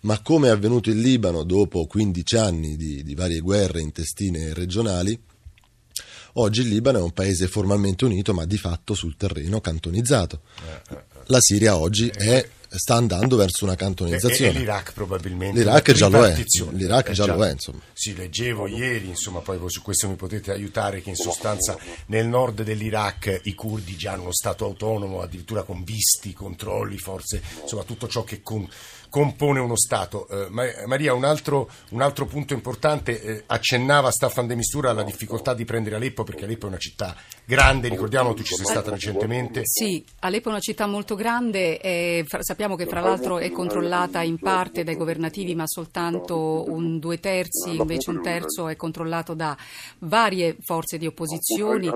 ma 0.00 0.22
come 0.22 0.48
è 0.48 0.50
avvenuto 0.50 0.88
in 0.88 1.02
Libano 1.02 1.42
dopo 1.42 1.84
15 1.84 2.36
anni 2.36 2.74
di, 2.74 3.02
di 3.02 3.14
varie 3.14 3.40
guerre 3.40 3.82
intestine 3.82 4.54
regionali, 4.54 5.20
oggi 6.34 6.62
il 6.62 6.68
Libano 6.68 7.00
è 7.00 7.02
un 7.02 7.12
paese 7.12 7.48
formalmente 7.48 8.06
unito 8.06 8.32
ma 8.32 8.46
di 8.46 8.56
fatto 8.56 8.94
sul 8.94 9.14
terreno 9.18 9.60
cantonizzato. 9.60 10.40
Eh, 10.56 10.94
eh, 10.94 10.96
eh. 10.96 11.02
La 11.26 11.40
Siria 11.42 11.76
oggi 11.76 12.08
è 12.08 12.48
sta 12.76 12.94
andando 12.94 13.36
verso 13.36 13.64
una 13.64 13.74
cantonizzazione. 13.74 14.52
E, 14.52 14.54
e 14.54 14.58
l'Iraq 14.58 14.92
probabilmente. 14.92 15.58
L'Iraq 15.58 15.92
già 15.92 16.08
lo 16.08 16.24
è. 16.24 16.34
L'Iraq 16.72 17.12
già, 17.12 17.24
già 17.24 17.34
lo 17.34 17.44
è, 17.44 17.52
insomma. 17.52 17.80
Sì, 17.92 18.14
leggevo 18.14 18.66
ieri, 18.66 19.08
insomma, 19.08 19.40
poi 19.40 19.58
su 19.68 19.82
questo 19.82 20.08
mi 20.08 20.16
potete 20.16 20.52
aiutare, 20.52 21.00
che 21.00 21.10
in 21.10 21.16
sostanza 21.16 21.76
nel 22.06 22.26
nord 22.26 22.62
dell'Iraq 22.62 23.40
i 23.44 23.54
curdi 23.54 23.96
già 23.96 24.12
hanno 24.12 24.22
uno 24.22 24.32
Stato 24.32 24.64
autonomo, 24.64 25.20
addirittura 25.20 25.62
con 25.62 25.84
visti, 25.84 26.32
controlli, 26.32 26.98
forze, 26.98 27.42
insomma 27.62 27.84
tutto 27.84 28.08
ciò 28.08 28.24
che 28.24 28.42
con, 28.42 28.68
compone 29.14 29.60
uno 29.60 29.76
Stato. 29.76 30.26
Eh, 30.26 30.48
Maria, 30.86 31.14
un 31.14 31.22
altro, 31.22 31.70
un 31.90 32.02
altro, 32.02 32.26
punto 32.26 32.52
importante, 32.52 33.22
eh, 33.22 33.42
accennava 33.46 34.10
Staffan 34.10 34.48
de 34.48 34.56
Mistura 34.56 34.90
alla 34.90 35.04
difficoltà 35.04 35.54
di 35.54 35.64
prendere 35.64 35.94
Aleppo 35.94 36.24
perché 36.24 36.46
Aleppo 36.46 36.66
è 36.66 36.70
una 36.70 36.78
città 36.78 37.14
grande, 37.44 37.88
ricordiamo 37.88 38.34
tu 38.34 38.42
ci 38.42 38.56
sei 38.56 38.64
stata 38.64 38.90
recentemente. 38.90 39.60
Sì, 39.66 40.04
Aleppo 40.18 40.48
è 40.48 40.50
una 40.50 40.60
città 40.60 40.88
molto 40.88 41.14
grande, 41.14 41.78
e 41.78 42.26
sappiamo 42.40 42.74
che 42.74 42.86
fra 42.86 42.98
l'altro 42.98 43.38
è 43.38 43.52
controllata 43.52 44.20
in 44.22 44.36
parte 44.38 44.82
dai 44.82 44.96
governativi 44.96 45.54
ma 45.54 45.68
soltanto 45.68 46.64
un 46.66 46.98
due 46.98 47.20
terzi, 47.20 47.76
invece 47.76 48.10
un 48.10 48.20
terzo 48.20 48.66
è 48.66 48.74
controllato 48.74 49.34
da 49.34 49.56
varie 50.00 50.56
forze 50.60 50.98
di 50.98 51.06
opposizioni. 51.06 51.88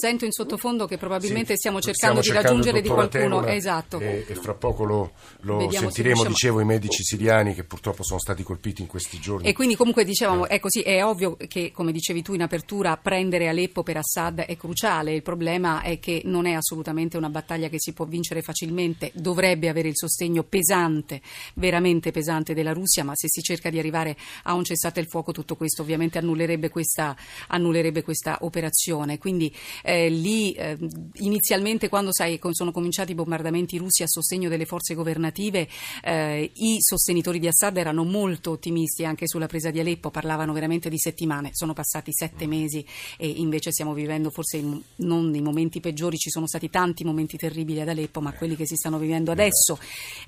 Sento 0.00 0.24
in 0.24 0.32
sottofondo 0.32 0.86
che 0.86 0.98
probabilmente 0.98 1.52
sì, 1.52 1.58
stiamo 1.58 1.80
cercando 1.80 2.22
stiamo 2.22 2.40
di 2.40 2.44
raggiungere 2.44 2.80
di 2.80 2.88
qualcuno. 2.88 3.46
esatto. 3.46 4.00
E, 4.00 4.24
e, 4.26 4.34
fra 4.34 4.54
poco 4.54 4.82
lo, 4.82 5.12
lo 5.42 5.70
sentiremo 5.70 6.22
diciamo... 6.28 6.34
dicevo, 6.34 6.60
i 6.60 6.64
medici 6.64 7.02
siriani 7.02 7.54
che 7.54 7.64
purtroppo 7.64 8.02
sono 8.02 8.18
stati 8.18 8.42
colpiti 8.42 8.82
in 8.82 8.88
questi 8.88 9.18
giorni. 9.18 9.46
E 9.46 9.52
quindi 9.52 9.76
comunque 9.76 10.04
dicevamo, 10.04 10.46
eh. 10.46 10.56
è 10.56 10.60
così, 10.60 10.80
è 10.80 11.04
ovvio 11.04 11.36
che, 11.36 11.70
come 11.72 11.92
dicevi 11.92 12.22
tu 12.22 12.34
in 12.34 12.42
apertura, 12.42 12.96
prendere 12.96 13.48
Aleppo 13.48 13.82
per 13.82 13.98
Assad 13.98 14.40
è 14.40 14.56
cruciale. 14.56 15.14
Il 15.14 15.22
problema 15.22 15.82
è 15.82 15.98
che 15.98 16.22
non 16.24 16.46
è 16.46 16.52
assolutamente 16.52 17.16
una 17.16 17.28
battaglia 17.28 17.68
che 17.68 17.80
si 17.80 17.92
può 17.92 18.04
vincere 18.04 18.42
facilmente, 18.42 19.10
dovrebbe 19.14 19.68
avere 19.68 19.88
il 19.88 19.96
sostegno 19.96 20.42
pesante, 20.42 21.20
veramente 21.54 22.10
pesante 22.10 22.54
della 22.54 22.72
Russia, 22.72 23.04
ma 23.04 23.12
se 23.14 23.28
si 23.28 23.42
cerca 23.42 23.70
di 23.70 23.78
arrivare 23.78 24.16
a 24.44 24.54
un 24.54 24.64
cessate 24.64 25.00
il 25.00 25.08
fuoco 25.08 25.32
tutto 25.32 25.56
questo 25.56 25.82
ovviamente 25.82 26.18
annullerebbe 26.18 26.68
questa, 26.68 27.16
annullerebbe 27.48 28.02
questa 28.02 28.38
operazione. 28.40 29.18
Quindi 29.18 29.54
eh, 29.82 30.08
lì 30.08 30.52
eh, 30.52 30.78
inizialmente 31.14 31.88
quando 31.88 32.12
sai, 32.12 32.40
sono 32.50 32.72
cominciati 32.72 33.12
i 33.12 33.14
bombardamenti 33.14 33.78
russi 33.78 34.02
a 34.02 34.06
sostegno 34.06 34.48
delle 34.48 34.66
forze 34.66 34.94
governative, 34.94 35.68
eh, 36.02 36.13
eh, 36.14 36.50
i 36.54 36.76
sostenitori 36.80 37.38
di 37.38 37.48
Assad 37.48 37.76
erano 37.76 38.04
molto 38.04 38.52
ottimisti 38.52 39.04
anche 39.04 39.26
sulla 39.26 39.46
presa 39.46 39.70
di 39.70 39.80
Aleppo, 39.80 40.10
parlavano 40.10 40.52
veramente 40.52 40.88
di 40.88 40.98
settimane, 40.98 41.50
sono 41.52 41.72
passati 41.72 42.12
sette 42.12 42.46
mesi 42.46 42.84
e 43.16 43.28
invece 43.28 43.72
stiamo 43.72 43.92
vivendo 43.92 44.30
forse 44.30 44.58
in, 44.58 44.80
non 44.96 45.34
i 45.34 45.40
momenti 45.40 45.80
peggiori, 45.80 46.16
ci 46.16 46.30
sono 46.30 46.46
stati 46.46 46.70
tanti 46.70 47.04
momenti 47.04 47.36
terribili 47.36 47.80
ad 47.80 47.88
Aleppo, 47.88 48.20
ma 48.20 48.32
quelli 48.32 48.56
che 48.56 48.66
si 48.66 48.76
stanno 48.76 48.98
vivendo 48.98 49.32
adesso, 49.32 49.78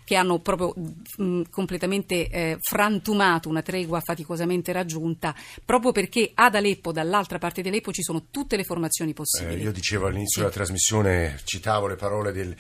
che 0.05 0.17
hanno 0.17 0.39
proprio 0.41 0.75
mh, 1.17 1.43
completamente 1.51 2.29
eh, 2.29 2.57
frantumato 2.61 3.49
una 3.49 3.63
tregua 3.63 4.01
faticosamente 4.01 4.73
raggiunta, 4.73 5.35
proprio 5.65 5.93
perché 5.93 6.33
ad 6.35 6.55
Aleppo, 6.55 6.93
dall'altra 6.93 7.39
parte 7.39 7.63
di 7.63 7.69
Aleppo, 7.69 7.93
ci 7.93 8.03
sono 8.03 8.27
tutte 8.31 8.57
le 8.57 8.65
formazioni 8.65 9.13
possibili. 9.13 9.61
Eh, 9.61 9.65
io 9.65 9.73
dicevo 9.73 10.07
all'inizio 10.07 10.35
sì. 10.35 10.41
della 10.41 10.53
trasmissione, 10.53 11.41
citavo 11.45 11.87
le 11.87 11.97
parole 11.97 12.33
del 12.33 12.57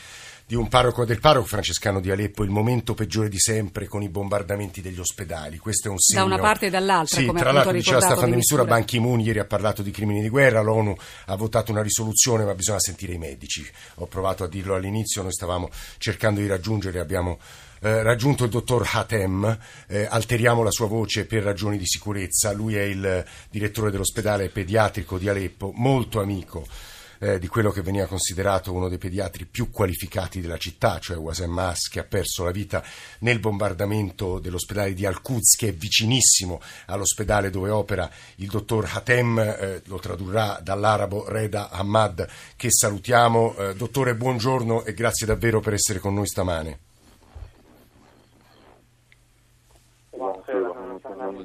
di 0.48 0.54
un 0.54 0.68
parroco 0.68 1.04
del 1.04 1.18
parroco 1.18 1.46
francescano 1.46 1.98
di 2.00 2.08
Aleppo 2.08 2.44
il 2.44 2.50
momento 2.50 2.94
peggiore 2.94 3.28
di 3.28 3.38
sempre 3.38 3.88
con 3.88 4.02
i 4.02 4.08
bombardamenti 4.08 4.80
degli 4.80 5.00
ospedali. 5.00 5.58
Questo 5.58 5.88
è 5.88 5.90
un 5.90 5.98
segno. 5.98 6.20
Da 6.20 6.34
una 6.34 6.38
parte 6.40 6.66
e 6.66 6.70
dall'altra, 6.70 7.18
sì, 7.18 7.26
come 7.26 7.40
tra 7.40 7.50
l'altro 7.50 7.72
diceva 7.72 8.00
Stefano 8.00 8.30
de 8.30 8.36
Mistura, 8.36 8.64
Ban 8.64 8.84
Ki-moon 8.84 9.18
ieri 9.18 9.40
ha 9.40 9.44
parlato 9.44 9.82
di 9.82 9.90
crimini 9.90 10.22
di 10.22 10.28
guerra, 10.28 10.60
l'ONU 10.60 10.94
ha 11.26 11.34
votato 11.34 11.72
una 11.72 11.82
risoluzione, 11.82 12.44
ma 12.44 12.54
bisogna 12.54 12.78
sentire 12.78 13.14
i 13.14 13.18
medici. 13.18 13.68
Ho 13.96 14.06
provato 14.06 14.44
a 14.44 14.48
dirlo 14.48 14.76
all'inizio, 14.76 15.22
noi 15.22 15.32
stavamo 15.32 15.68
cercando 15.98 16.38
di 16.38 16.46
raggiungere, 16.46 17.00
abbiamo 17.00 17.40
eh, 17.80 18.04
raggiunto 18.04 18.44
il 18.44 18.50
dottor 18.50 18.88
Hatem, 18.88 19.58
eh, 19.88 20.06
alteriamo 20.08 20.62
la 20.62 20.70
sua 20.70 20.86
voce 20.86 21.26
per 21.26 21.42
ragioni 21.42 21.76
di 21.76 21.86
sicurezza, 21.86 22.52
lui 22.52 22.76
è 22.76 22.82
il 22.82 23.24
direttore 23.50 23.90
dell'ospedale 23.90 24.48
pediatrico 24.50 25.18
di 25.18 25.28
Aleppo, 25.28 25.72
molto 25.74 26.20
amico 26.20 26.64
eh, 27.18 27.38
di 27.38 27.48
quello 27.48 27.70
che 27.70 27.82
veniva 27.82 28.06
considerato 28.06 28.72
uno 28.72 28.88
dei 28.88 28.98
pediatri 28.98 29.46
più 29.46 29.70
qualificati 29.70 30.40
della 30.40 30.56
città, 30.56 30.98
cioè 30.98 31.16
Wasem 31.16 31.50
Mas, 31.50 31.88
che 31.88 32.00
ha 32.00 32.04
perso 32.04 32.44
la 32.44 32.50
vita 32.50 32.82
nel 33.20 33.38
bombardamento 33.38 34.38
dell'ospedale 34.38 34.94
di 34.94 35.06
Al-Quds, 35.06 35.56
che 35.56 35.68
è 35.68 35.72
vicinissimo 35.72 36.60
all'ospedale 36.86 37.50
dove 37.50 37.70
opera 37.70 38.10
il 38.36 38.48
dottor 38.48 38.88
Hatem, 38.92 39.38
eh, 39.38 39.82
lo 39.86 39.98
tradurrà 39.98 40.60
dall'arabo 40.62 41.28
Reda 41.28 41.70
Hamad, 41.70 42.28
che 42.56 42.70
salutiamo. 42.70 43.56
Eh, 43.56 43.74
dottore, 43.74 44.14
buongiorno 44.14 44.84
e 44.84 44.94
grazie 44.94 45.26
davvero 45.26 45.60
per 45.60 45.74
essere 45.74 45.98
con 45.98 46.14
noi 46.14 46.26
stamane. 46.26 46.85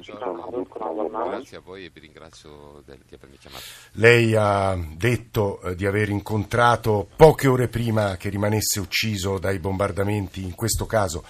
Grazie 0.02 1.56
a 1.56 1.60
voi 1.60 1.84
e 1.84 1.90
vi 1.92 2.00
ringrazio 2.00 2.82
di 2.84 3.14
avermi 3.14 3.38
chiamato. 3.38 3.62
Lei 3.92 4.34
ha 4.34 4.76
detto 4.96 5.60
eh, 5.62 5.74
di 5.74 5.86
aver 5.86 6.08
incontrato 6.08 7.08
poche 7.14 7.48
ore 7.48 7.68
prima 7.68 8.16
che 8.16 8.28
rimanesse 8.28 8.80
ucciso 8.80 9.38
dai 9.38 9.58
bombardamenti, 9.58 10.42
in 10.42 10.54
questo 10.54 10.86
caso 10.86 11.24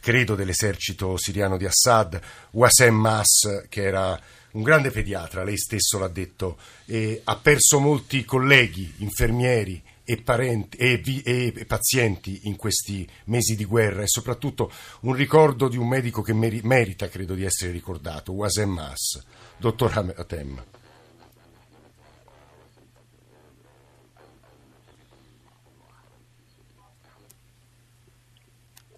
credo 0.00 0.34
dell'esercito 0.34 1.16
siriano 1.16 1.56
di 1.56 1.64
Assad, 1.64 2.20
Wasem 2.50 2.94
Mas, 2.94 3.66
che 3.68 3.84
era 3.84 4.18
un 4.52 4.62
grande 4.62 4.90
pediatra, 4.90 5.44
lei 5.44 5.56
stesso 5.56 5.98
l'ha 5.98 6.08
detto, 6.08 6.58
e 6.86 7.20
ha 7.22 7.36
perso 7.36 7.78
molti 7.78 8.24
colleghi, 8.24 8.94
infermieri, 8.98 9.80
e, 10.04 10.20
parenti, 10.22 10.76
e, 10.76 10.98
vi, 10.98 11.20
e, 11.22 11.64
pazienti 11.66 12.40
in 12.44 12.56
questi 12.56 13.08
mesi 13.26 13.56
di 13.56 13.64
guerra 13.64 14.02
e 14.02 14.08
soprattutto 14.08 14.70
un 15.00 15.14
ricordo 15.14 15.68
di 15.68 15.76
un 15.76 15.88
medico 15.88 16.22
che 16.22 16.32
meri, 16.32 16.60
merita, 16.62 17.08
credo, 17.08 17.34
di 17.34 17.44
essere 17.44 17.72
ricordato, 17.72 18.32
Wasem 18.32 18.70
Mas, 18.70 19.24
dottor 19.56 20.14
Hatem. 20.16 20.62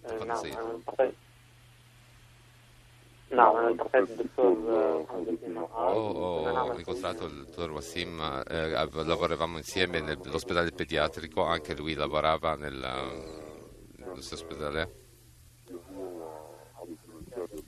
Eh, 0.07 0.23
No, 0.25 1.15
non 3.29 3.63
ho 3.63 3.69
il 3.69 3.75
dottor 3.75 4.07
Ho 5.73 6.75
incontrato 6.77 7.25
il 7.25 7.45
dottor 7.45 7.71
Wassim, 7.71 8.43
eh, 8.47 8.69
lavoravamo 8.69 9.57
insieme 9.57 9.99
nell'ospedale 9.99 10.71
pediatrico, 10.71 11.43
anche 11.43 11.75
lui 11.75 11.93
lavorava 11.93 12.55
nell'ospedale. 12.55 15.03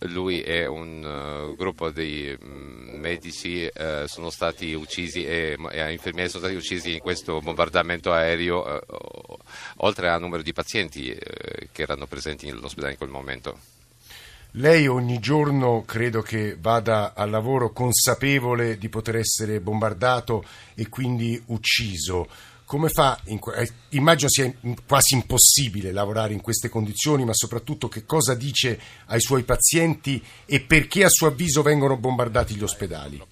Lui 0.01 0.43
e 0.43 0.65
un 0.65 1.03
uh, 1.03 1.53
gruppo 1.55 1.89
di 1.89 2.33
um, 2.39 2.91
medici 2.99 3.65
uh, 3.65 4.05
sono 4.05 4.29
stati 4.29 4.73
uccisi 4.73 5.25
e, 5.25 5.57
e 5.71 5.91
infermieri 5.91 6.29
sono 6.29 6.43
stati 6.43 6.57
uccisi 6.57 6.93
in 6.93 6.99
questo 6.99 7.41
bombardamento 7.41 8.13
aereo, 8.13 8.63
uh, 8.63 8.77
oltre 9.77 10.09
al 10.09 10.21
numero 10.21 10.41
di 10.41 10.53
pazienti 10.53 11.13
che 11.13 11.81
erano 11.81 12.05
presenti 12.05 12.45
nell'ospedale 12.45 12.93
in 12.93 12.97
quel 12.97 13.09
momento. 13.09 13.76
Lei 14.51 14.87
ogni 14.87 15.19
giorno 15.19 15.83
credo 15.85 16.21
che 16.21 16.57
vada 16.59 17.13
al 17.13 17.29
lavoro 17.29 17.71
consapevole 17.71 18.77
di 18.77 18.89
poter 18.89 19.17
essere 19.17 19.59
bombardato 19.59 20.43
e 20.73 20.89
quindi 20.89 21.41
ucciso. 21.47 22.27
Come 22.65 22.89
fa? 22.89 23.19
Eh, 23.23 23.71
immagino 23.89 24.29
sia 24.29 24.51
quasi 24.85 25.13
impossibile 25.13 25.91
lavorare 25.91 26.33
in 26.33 26.41
queste 26.41 26.69
condizioni, 26.69 27.23
ma 27.23 27.33
soprattutto 27.33 27.87
che 27.87 28.05
cosa 28.05 28.33
dice 28.33 28.79
ai 29.05 29.21
suoi 29.21 29.43
pazienti 29.43 30.21
e 30.45 30.61
perché 30.61 31.03
a 31.03 31.09
suo 31.09 31.27
avviso 31.27 31.61
vengono 31.61 31.95
bombardati 31.95 32.55
gli 32.55 32.63
ospedali? 32.63 33.23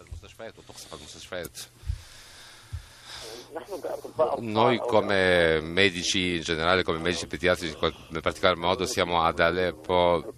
Noi 4.40 4.78
come 4.78 5.60
medici 5.62 6.36
in 6.36 6.42
generale, 6.42 6.84
come 6.84 7.00
medici 7.00 7.26
pediatrici 7.28 7.76
in 8.12 8.22
particolar 8.22 8.58
modo, 8.58 8.86
siamo 8.86 9.22
ad 9.22 9.40
Aleppo 9.40 10.34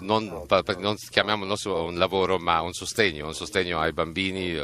non, 0.00 0.44
non, 0.78 0.96
chiamiamo 1.10 1.42
il 1.42 1.48
nostro 1.48 1.84
un 1.84 1.96
lavoro 1.96 2.38
ma 2.38 2.60
un 2.60 2.72
sostegno, 2.72 3.26
un 3.26 3.34
sostegno 3.34 3.78
ai 3.80 3.92
bambini. 3.92 4.58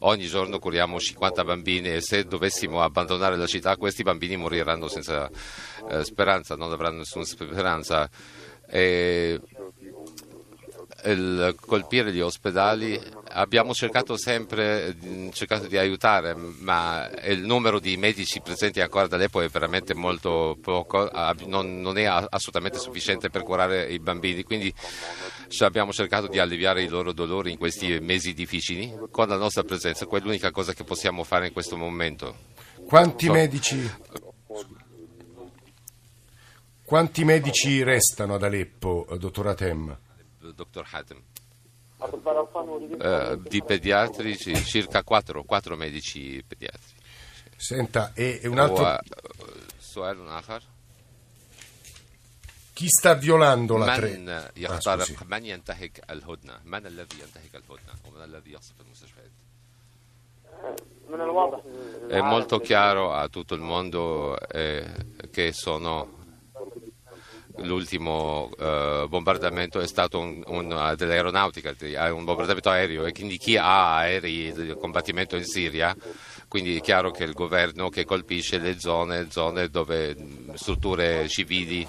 Ogni 0.00 0.26
giorno 0.26 0.58
curiamo 0.58 0.98
50 0.98 1.44
bambini 1.44 1.94
e 1.94 2.00
se 2.00 2.24
dovessimo 2.24 2.82
abbandonare 2.82 3.36
la 3.36 3.46
città 3.46 3.76
questi 3.76 4.02
bambini 4.02 4.36
moriranno 4.36 4.88
senza 4.88 5.30
eh, 5.90 6.04
speranza, 6.04 6.56
non 6.56 6.72
avranno 6.72 6.98
nessuna 6.98 7.24
speranza. 7.24 8.08
E 8.66 9.38
il 11.06 11.54
colpire 11.60 12.12
gli 12.12 12.20
ospedali 12.20 13.00
abbiamo 13.30 13.74
cercato 13.74 14.16
sempre 14.16 14.96
cercato 15.32 15.66
di 15.66 15.76
aiutare, 15.76 16.34
ma 16.34 17.08
il 17.24 17.40
numero 17.44 17.78
di 17.78 17.96
medici 17.96 18.40
presenti 18.40 18.80
ancora 18.80 19.06
da 19.06 19.16
Aleppo 19.16 19.40
è 19.40 19.48
veramente 19.48 19.94
molto 19.94 20.56
poco, 20.60 21.10
non, 21.46 21.80
non, 21.80 21.98
è 21.98 22.04
assolutamente 22.04 22.78
sufficiente 22.78 23.30
per 23.30 23.42
curare 23.42 23.86
i 23.86 23.98
bambini, 23.98 24.42
quindi 24.42 24.72
abbiamo 25.60 25.92
cercato 25.92 26.26
di 26.26 26.38
alleviare 26.38 26.82
i 26.82 26.88
loro 26.88 27.12
dolori 27.12 27.50
in 27.50 27.58
questi 27.58 27.98
mesi 28.00 28.32
difficili 28.32 28.92
con 29.10 29.28
la 29.28 29.36
nostra 29.36 29.62
presenza, 29.62 30.06
quella 30.06 30.24
è 30.24 30.26
l'unica 30.26 30.50
cosa 30.50 30.72
che 30.72 30.84
possiamo 30.84 31.24
fare 31.24 31.46
in 31.46 31.52
questo 31.52 31.76
momento. 31.76 32.52
Quanti 32.86 33.26
so, 33.26 33.32
medici? 33.32 33.90
Quanti 36.84 37.24
medici 37.24 37.82
restano 37.82 38.34
ad 38.34 38.42
Aleppo, 38.42 39.06
dottor 39.18 39.48
Atem? 39.48 39.98
dottor 40.53 40.85
Hatem. 40.91 41.21
Uh, 41.99 43.35
di 43.41 43.61
pediatrici, 43.61 44.55
circa 44.55 45.03
4, 45.03 45.43
4 45.43 45.75
medici 45.75 46.41
pediatri. 46.47 46.95
Senta, 47.57 48.13
e, 48.13 48.39
un 48.45 48.57
altro... 48.57 48.99
سؤال 49.89 50.27
آخر 50.27 50.61
chi 52.73 52.87
sta 52.87 53.13
violando 53.15 53.75
la 53.77 53.95
tre? 53.95 54.17
من 54.17 54.51
يخترق 54.55 55.19
ah, 55.19 55.25
من 55.25 55.45
ينتهك 55.45 56.01
الهدنة 56.09 56.59
من 56.63 56.85
الذي 56.85 57.19
ينتهك 57.19 57.55
الهدنة 57.55 57.93
ومن 58.05 58.23
الذي 58.23 58.51
يقصف 58.51 58.81
المستشفيات 58.81 59.31
è 62.09 62.21
molto 62.21 62.59
chiaro 62.59 63.13
a 63.13 63.27
tutto 63.29 63.55
il 63.55 63.61
mondo 63.61 64.37
eh, 64.39 64.85
che 65.31 65.51
sono 65.53 66.22
l'ultimo 67.58 68.50
uh, 68.58 69.06
bombardamento 69.08 69.80
è 69.80 69.86
stato 69.86 70.18
un, 70.18 70.42
un, 70.46 70.94
dell'aeronautica, 70.96 71.74
un 72.12 72.24
bombardamento 72.24 72.70
aereo 72.70 73.04
e 73.06 73.12
quindi 73.12 73.38
chi 73.38 73.56
ha 73.56 73.96
aerei 73.98 74.52
di 74.52 74.74
combattimento 74.78 75.36
in 75.36 75.44
Siria, 75.44 75.96
quindi 76.48 76.76
è 76.76 76.80
chiaro 76.80 77.10
che 77.10 77.24
il 77.24 77.32
governo 77.32 77.88
che 77.88 78.04
colpisce 78.04 78.58
le 78.58 78.78
zone, 78.78 79.30
zone 79.30 79.68
dove 79.68 80.16
strutture 80.54 81.28
civili, 81.28 81.86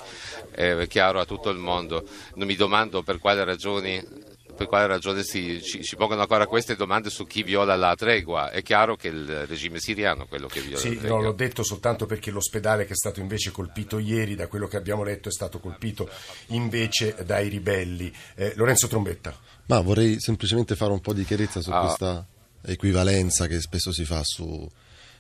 è 0.52 0.86
chiaro 0.88 1.20
a 1.20 1.26
tutto 1.26 1.50
il 1.50 1.58
mondo. 1.58 2.04
Non 2.36 2.48
mi 2.48 2.56
domando 2.56 3.04
per 3.04 3.20
quale 3.20 3.44
ragioni 3.44 4.34
per 4.56 4.68
quale 4.68 4.88
ragione 4.88 5.24
si, 5.24 5.62
ci, 5.62 5.84
ci, 5.84 5.96
pongono 5.96 6.22
ancora 6.22 6.48
queste 6.48 6.76
domande 6.76 7.10
su 7.10 7.26
chi 7.28 7.44
viola 7.44 7.76
la 7.76 7.94
tregua. 7.96 8.50
È 8.50 8.62
chiaro 8.62 8.96
che 8.96 9.10
il 9.10 9.46
regime 9.46 9.80
siriano 9.80 10.24
è 10.24 10.28
quello 10.28 10.48
che 10.48 10.62
viola 10.62 10.78
sì, 10.78 10.96
la 10.96 11.00
tregua. 11.00 11.18
Sì, 11.18 11.24
no, 11.24 11.30
l'ho 11.30 11.36
detto 11.36 11.64
soltanto 11.64 12.06
perché 12.06 12.32
l'ospedale 12.32 12.86
che 12.86 12.94
è 12.94 12.96
stato 12.96 13.20
invece 13.20 13.52
colpito 13.52 14.00
ieri, 14.00 14.36
da 14.36 14.48
quello 14.48 14.68
che 14.68 14.78
abbiamo 14.78 15.04
letto, 15.04 15.30
è 15.30 15.32
stato 15.32 15.60
colpito 15.60 16.10
invece 16.48 17.16
dai 17.26 17.50
ribelli. 17.50 18.12
Eh, 18.36 18.54
Lorenzo 18.56 18.88
Trombetta. 18.88 19.38
Ma 19.68 19.82
vorrei 19.82 20.20
semplicemente 20.20 20.76
fare 20.76 20.92
un 20.92 21.02
po' 21.02 21.14
di 21.14 21.26
chiarezza 21.26 21.62
su 21.62 21.72
ah. 21.72 21.82
questa 21.82 22.26
equivalenza 22.62 23.48
che 23.48 23.60
spesso 23.60 23.92
si 23.92 24.06
fa 24.06 24.22
su 24.24 24.68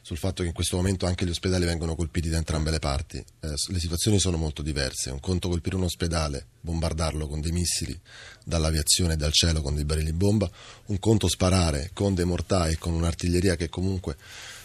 sul 0.06 0.18
fatto 0.18 0.44
che 0.44 0.50
in 0.50 0.54
questo 0.54 0.76
momento 0.76 1.08
anche 1.08 1.26
gli 1.26 1.32
ospedali 1.32 1.66
vengono 1.66 1.96
colpiti 1.96 2.30
da 2.30 2.38
entrambe 2.38 2.70
le 2.70 2.78
parti. 2.78 3.18
Eh, 3.18 3.48
le 3.50 3.80
situazioni 3.80 4.20
sono 4.20 4.38
molto 4.38 4.62
diverse. 4.62 5.10
Un 5.10 5.20
conto 5.20 5.50
colpire 5.50 5.78
un 5.78 5.82
ospedale, 5.82 6.46
bombardarlo 6.62 7.28
con 7.28 7.42
dei 7.42 7.52
missili 7.52 8.00
dall'aviazione 8.44 9.14
e 9.14 9.18
dal 9.18 9.32
cielo 9.32 9.64
con 9.64 9.74
dei 9.74 9.84
barili 9.84 10.14
bomba, 10.14 10.48
un 10.86 11.00
conto 11.00 11.28
sparare 11.28 11.90
con 11.92 12.14
dei 12.14 12.24
mortai 12.24 12.74
e 12.74 12.78
con 12.78 12.94
un'artiglieria 12.94 13.56
che 13.56 13.68
comunque 13.68 14.16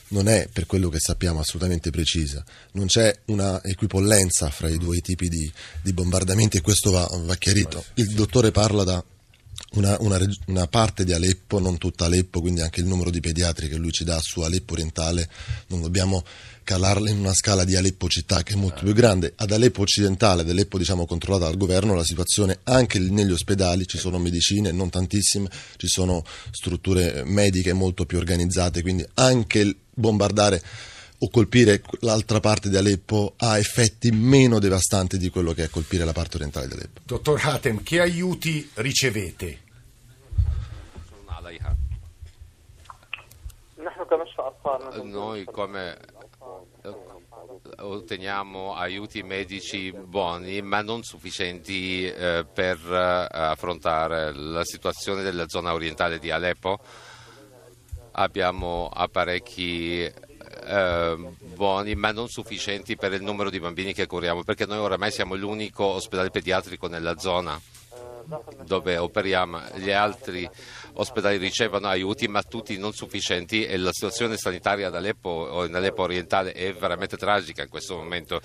non 0.09 0.29
è 0.29 0.47
per 0.53 0.67
quello 0.67 0.91
che 0.91 0.99
sappiamo 1.01 1.41
assolutamente 1.41 1.89
precisa, 1.89 2.45
non 2.73 2.89
c'è 2.89 3.21
una 3.27 3.63
equipollenza 3.63 4.51
fra 4.51 4.69
i 4.69 4.77
due 4.77 4.99
tipi 4.99 5.31
di, 5.31 5.51
di 5.81 5.95
bombardamenti 5.95 6.59
e 6.59 6.61
questo 6.61 6.91
va, 6.91 7.09
va 7.11 7.37
chiarito. 7.37 7.83
Il 7.95 8.13
dottore 8.13 8.51
parla 8.51 8.85
da 8.85 9.03
una, 9.73 9.97
una, 10.01 10.19
una, 10.47 10.67
parte 10.67 11.05
di 11.05 11.13
Aleppo, 11.13 11.61
non 11.61 11.79
tutta 11.79 12.07
Aleppo, 12.07 12.41
quindi 12.41 12.61
anche 12.61 12.81
il 12.81 12.87
numero 12.87 13.11
di 13.11 13.21
pediatri 13.21 13.69
che 13.69 13.77
lui 13.77 13.93
ci 13.93 14.05
dà 14.05 14.19
su 14.21 14.41
Aleppo 14.41 14.73
orientale, 14.73 15.29
non 15.69 15.81
dobbiamo 15.81 16.25
calarla 16.65 17.11
in 17.11 17.19
una 17.19 17.35
scala 17.35 17.65
di 17.65 17.77
Aleppo 17.77 18.09
città 18.09 18.43
che 18.43 18.55
è 18.55 18.57
molto 18.57 18.83
più 18.85 18.93
grande. 18.93 19.33
Ad 19.37 19.51
Aleppo 19.51 19.83
occidentale, 19.83 20.43
ad 20.43 20.51
Aleppo 20.51 20.79
diciamo 20.79 21.07
controllata 21.07 21.47
dal 21.47 21.57
governo, 21.57 21.95
la 21.95 22.05
situazione 22.05 22.61
anche 22.65 22.99
negli 22.99 23.33
ospedali, 23.33 23.87
ci 23.87 23.99
sono 23.99 24.19
medicine, 24.19 24.73
non 24.73 24.91
tantissime, 24.91 25.49
ci 25.77 25.89
sono 25.89 26.25
strutture 26.51 27.23
mediche 27.25 27.73
molto 27.73 28.07
più 28.07 28.19
organizzate, 28.19 28.83
quindi 28.83 29.05
anche 29.15 29.77
bombardare 29.95 30.63
o 31.23 31.29
colpire 31.29 31.83
l'altra 32.01 32.41
parte 32.41 32.69
di 32.69 32.77
Aleppo 32.77 33.35
ha 33.37 33.59
effetti 33.59 34.11
meno 34.11 34.59
devastanti 34.59 35.19
di 35.19 35.29
quello 35.29 35.53
che 35.53 35.65
è 35.65 35.69
colpire 35.69 36.05
la 36.05 36.13
parte 36.13 36.37
orientale 36.37 36.67
di 36.67 36.75
Aleppo. 36.75 37.01
Dottor 37.05 37.41
Hatem, 37.43 37.83
che 37.83 38.01
aiuti 38.01 38.69
ricevete? 38.75 39.69
Noi 45.03 45.45
come 45.45 45.97
eh, 46.83 46.95
otteniamo 47.79 48.75
aiuti 48.75 49.23
medici 49.23 49.93
buoni 49.93 50.63
ma 50.63 50.83
non 50.83 51.03
sufficienti 51.03 52.07
eh, 52.07 52.47
per 52.53 52.79
eh, 52.79 53.27
affrontare 53.31 54.33
la 54.33 54.65
situazione 54.65 55.23
della 55.23 55.49
zona 55.49 55.73
orientale 55.73 56.19
di 56.19 56.31
Aleppo. 56.31 56.79
Abbiamo 58.13 58.89
apparecchi 58.93 60.11
eh, 60.65 61.17
buoni 61.55 61.95
ma 61.95 62.13
non 62.13 62.29
sufficienti 62.29 62.97
per 62.97 63.13
il 63.13 63.23
numero 63.23 63.51
di 63.51 63.61
bambini 63.61 63.93
che 63.93 64.07
curiamo 64.07 64.43
perché 64.43 64.67
noi 64.67 64.79
oramai 64.79 65.11
siamo 65.11 65.35
l'unico 65.35 65.85
ospedale 65.85 66.31
pediatrico 66.31 66.87
nella 66.87 67.19
zona 67.19 67.61
dove 68.65 68.97
operiamo, 68.97 69.61
gli 69.75 69.91
altri 69.91 70.49
ospedali 70.95 71.37
ricevono 71.37 71.89
aiuti 71.89 72.29
ma 72.29 72.43
tutti 72.43 72.77
non 72.79 72.93
sufficienti 72.93 73.65
e 73.65 73.77
la 73.77 73.93
situazione 73.93 74.37
sanitaria 74.37 74.89
ad 74.89 74.95
Aleppo 74.95 75.29
o 75.29 75.65
in 75.65 75.75
Aleppo 75.75 76.03
orientale 76.03 76.53
è 76.53 76.73
veramente 76.73 77.17
tragica 77.17 77.63
in 77.63 77.69
questo 77.69 77.97
momento 77.97 78.41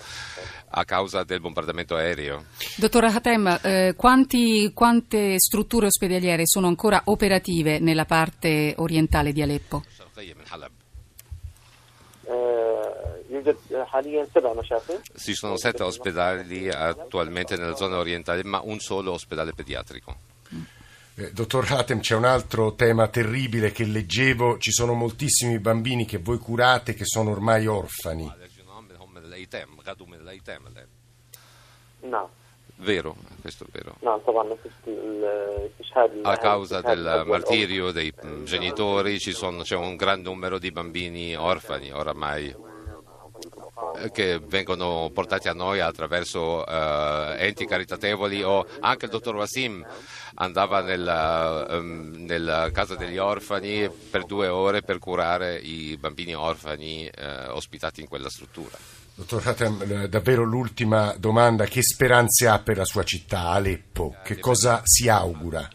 a 0.70 0.84
causa 0.84 1.22
del 1.24 1.40
bombardamento 1.40 1.96
aereo. 1.96 2.46
Dottora 2.76 3.12
Hatem, 3.12 3.60
eh, 3.62 3.94
quanti, 3.96 4.72
quante 4.72 5.38
strutture 5.38 5.86
ospedaliere 5.86 6.46
sono 6.46 6.66
ancora 6.66 7.02
operative 7.04 7.78
nella 7.78 8.04
parte 8.04 8.74
orientale 8.76 9.32
di 9.32 9.42
Aleppo? 9.42 9.84
Ci 15.16 15.34
sono 15.34 15.56
sette 15.56 15.82
ospedali 15.82 16.68
attualmente 16.68 17.56
nella 17.56 17.74
zona 17.74 17.98
orientale, 17.98 18.44
ma 18.44 18.60
un 18.62 18.78
solo 18.78 19.12
ospedale 19.12 19.52
pediatrico. 19.52 20.16
Eh, 21.18 21.32
dottor 21.32 21.66
Hatem, 21.70 22.00
c'è 22.00 22.14
un 22.14 22.26
altro 22.26 22.74
tema 22.74 23.08
terribile 23.08 23.72
che 23.72 23.84
leggevo, 23.84 24.58
ci 24.58 24.70
sono 24.70 24.92
moltissimi 24.92 25.58
bambini 25.58 26.04
che 26.04 26.18
voi 26.18 26.38
curate 26.38 26.92
che 26.92 27.06
sono 27.06 27.30
ormai 27.30 27.66
orfani. 27.66 28.30
No. 32.00 32.30
Vero, 32.76 33.16
questo 33.46 33.64
è 33.64 33.68
vero. 33.70 33.96
A 36.22 36.36
causa 36.36 36.80
del 36.80 37.22
martirio 37.26 37.92
dei 37.92 38.12
genitori 38.42 39.20
sono, 39.20 39.62
c'è 39.62 39.76
un 39.76 39.94
gran 39.94 40.20
numero 40.20 40.58
di 40.58 40.72
bambini 40.72 41.36
orfani 41.36 41.92
oramai 41.92 42.54
che 44.10 44.40
vengono 44.42 45.10
portati 45.12 45.48
a 45.48 45.52
noi 45.52 45.80
attraverso 45.80 46.64
uh, 46.66 47.34
enti 47.36 47.66
caritatevoli 47.66 48.42
o 48.42 48.66
anche 48.80 49.04
il 49.04 49.10
dottor 49.10 49.36
Wasim 49.36 49.84
andava 50.34 50.80
nella, 50.80 51.66
um, 51.68 52.14
nella, 52.18 52.70
casa 52.72 52.94
degli 52.96 53.18
orfani 53.18 53.88
per 53.88 54.24
due 54.24 54.48
ore 54.48 54.82
per 54.82 54.98
curare 54.98 55.56
i 55.58 55.96
bambini 55.98 56.34
orfani 56.34 57.06
uh, 57.06 57.54
ospitati 57.54 58.00
in 58.00 58.08
quella 58.08 58.30
struttura. 58.30 59.05
Dottor 59.18 59.48
Hatem, 59.48 60.04
davvero 60.08 60.44
l'ultima 60.44 61.14
domanda, 61.16 61.64
che 61.64 61.80
speranze 61.82 62.48
ha 62.48 62.58
per 62.58 62.76
la 62.76 62.84
sua 62.84 63.02
città, 63.02 63.48
Aleppo? 63.48 64.16
Che 64.22 64.38
cosa 64.38 64.82
si 64.84 65.08
augura? 65.08 65.66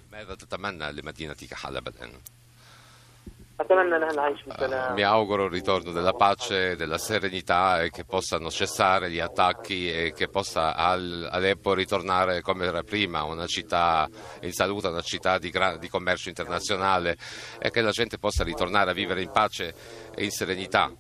Mi 4.94 5.02
auguro 5.02 5.46
il 5.46 5.52
ritorno 5.52 5.92
della 5.92 6.14
pace, 6.14 6.76
della 6.76 7.00
serenità 7.00 7.82
e 7.82 7.90
che 7.90 8.06
possano 8.06 8.52
cessare 8.52 9.10
gli 9.10 9.20
attacchi 9.20 9.92
e 9.92 10.14
che 10.14 10.28
possa 10.28 10.76
Aleppo 10.76 11.74
ritornare 11.74 12.42
come 12.42 12.66
era 12.66 12.84
prima, 12.84 13.24
una 13.24 13.48
città 13.48 14.08
in 14.42 14.52
salute, 14.52 14.88
una 14.88 15.02
città 15.02 15.40
di, 15.40 15.52
di 15.80 15.90
commercio 15.90 16.30
internazionale 16.30 17.18
e 17.60 17.72
che 17.72 17.82
la 17.82 17.92
gente 17.92 18.20
possa 18.20 18.44
ritornare 18.44 18.92
a 18.92 18.94
vivere 18.94 19.24
in 19.24 19.32
pace 19.32 19.74
e 20.14 20.24
in 20.24 20.32
serenità 20.32 20.92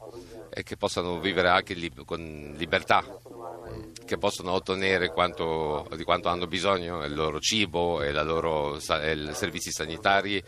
e 0.53 0.63
che 0.63 0.77
possano 0.77 1.19
vivere 1.19 1.49
anche 1.49 1.75
con 2.05 2.53
libertà 2.57 3.03
che 4.05 4.17
possano 4.17 4.51
ottenere 4.51 5.09
quanto, 5.09 5.87
di 5.95 6.03
quanto 6.03 6.27
hanno 6.27 6.47
bisogno, 6.47 7.05
il 7.05 7.13
loro 7.13 7.39
cibo 7.39 8.01
e 8.01 8.09
i 8.09 8.13
loro 8.13 8.77
servizi 8.79 9.71
sanitari 9.71 10.43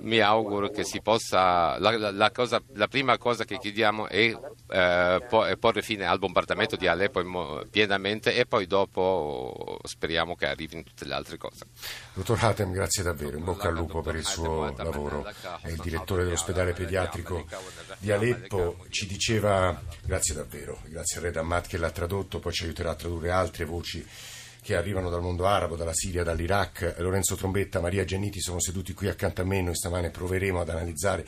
mi 0.00 0.20
auguro 0.20 0.68
che 0.68 0.84
si 0.84 1.00
possa, 1.00 1.78
la, 1.78 2.10
la, 2.12 2.30
cosa, 2.30 2.62
la 2.74 2.86
prima 2.86 3.16
cosa 3.18 3.44
che 3.44 3.58
chiediamo 3.58 4.06
è 4.06 4.36
eh, 4.68 5.56
porre 5.58 5.82
fine 5.82 6.06
al 6.06 6.18
bombardamento 6.18 6.76
di 6.76 6.86
Aleppo 6.86 7.64
pienamente 7.70 8.34
e 8.34 8.46
poi 8.46 8.66
dopo 8.66 9.78
speriamo 9.82 10.36
che 10.36 10.46
arrivino 10.46 10.82
tutte 10.82 11.04
le 11.04 11.14
altre 11.14 11.36
cose. 11.36 11.64
Dottor 12.12 12.38
Hatem, 12.40 12.70
grazie 12.70 13.02
davvero, 13.02 13.36
in 13.36 13.44
bocca 13.44 13.68
al 13.68 13.74
lupo 13.74 14.00
per 14.00 14.14
il 14.14 14.24
suo 14.24 14.72
lavoro. 14.76 15.26
È 15.60 15.68
il 15.68 15.80
direttore 15.80 16.24
dell'ospedale 16.24 16.72
pediatrico 16.72 17.44
di 17.98 18.10
Aleppo, 18.10 18.86
ci 18.90 19.06
diceva, 19.06 19.80
grazie 20.02 20.34
davvero, 20.34 20.80
grazie 20.86 21.18
a 21.18 21.22
Red 21.22 21.36
Amat 21.36 21.66
che 21.66 21.78
l'ha 21.78 21.90
tradotto, 21.90 22.38
poi 22.38 22.52
ci 22.52 22.64
aiuterà 22.64 22.90
a 22.90 22.94
tradurre 22.94 23.30
altre 23.30 23.64
voci 23.64 24.06
che 24.62 24.76
arrivano 24.76 25.08
dal 25.08 25.22
mondo 25.22 25.46
arabo, 25.46 25.76
dalla 25.76 25.94
Siria, 25.94 26.22
dall'Iraq. 26.22 26.96
Lorenzo 26.98 27.36
Trombetta, 27.36 27.80
Maria 27.80 28.04
Gianniti 28.04 28.40
sono 28.40 28.60
seduti 28.60 28.92
qui 28.92 29.08
accanto 29.08 29.40
a 29.40 29.44
me. 29.44 29.62
Noi 29.62 29.74
stamane 29.74 30.10
proveremo 30.10 30.60
ad 30.60 30.68
analizzare 30.68 31.26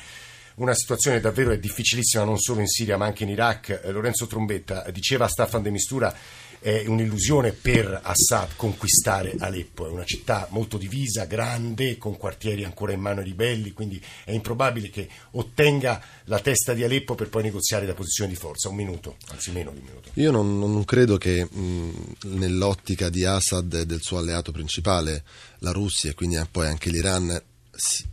una 0.57 0.75
situazione 0.75 1.21
davvero 1.21 1.55
difficilissima 1.55 2.25
non 2.25 2.39
solo 2.39 2.61
in 2.61 2.67
Siria 2.67 2.99
ma 2.99 3.07
anche 3.07 3.23
in 3.23 3.31
Iraq. 3.31 3.81
Lorenzo 3.85 4.27
Trombetta 4.27 4.85
diceva 4.91 5.25
a 5.25 5.29
Staffan 5.29 5.63
de 5.63 5.71
Mistura 5.71 6.15
è 6.61 6.85
un'illusione 6.87 7.53
per 7.53 8.01
Assad 8.03 8.51
conquistare 8.55 9.35
Aleppo, 9.39 9.87
è 9.87 9.91
una 9.91 10.05
città 10.05 10.47
molto 10.51 10.77
divisa, 10.77 11.25
grande, 11.25 11.97
con 11.97 12.17
quartieri 12.17 12.65
ancora 12.65 12.93
in 12.93 13.01
mano 13.01 13.21
ai 13.21 13.27
ribelli, 13.27 13.73
quindi 13.73 14.01
è 14.25 14.33
improbabile 14.33 14.91
che 14.91 15.09
ottenga 15.33 16.03
la 16.25 16.39
testa 16.39 16.75
di 16.75 16.85
Aleppo 16.85 17.15
per 17.15 17.31
poi 17.31 17.43
negoziare 17.43 17.87
da 17.87 17.95
posizione 17.95 18.31
di 18.31 18.37
forza. 18.37 18.69
Un 18.69 18.77
minuto, 18.77 19.17
anzi 19.29 19.51
meno 19.53 19.71
di 19.73 19.79
un 19.79 19.85
minuto. 19.85 20.11
Io 20.15 20.31
non, 20.31 20.59
non 20.59 20.85
credo 20.85 21.17
che 21.17 21.45
mh, 21.45 21.91
nell'ottica 22.25 23.09
di 23.09 23.25
Assad 23.25 23.73
e 23.73 23.87
del 23.87 24.03
suo 24.03 24.19
alleato 24.19 24.53
principale, 24.53 25.25
la 25.61 25.73
Russia 25.73 26.11
e 26.11 26.15
quindi 26.15 26.39
poi 26.51 26.67
anche 26.67 26.91
l'Iran, 26.91 27.43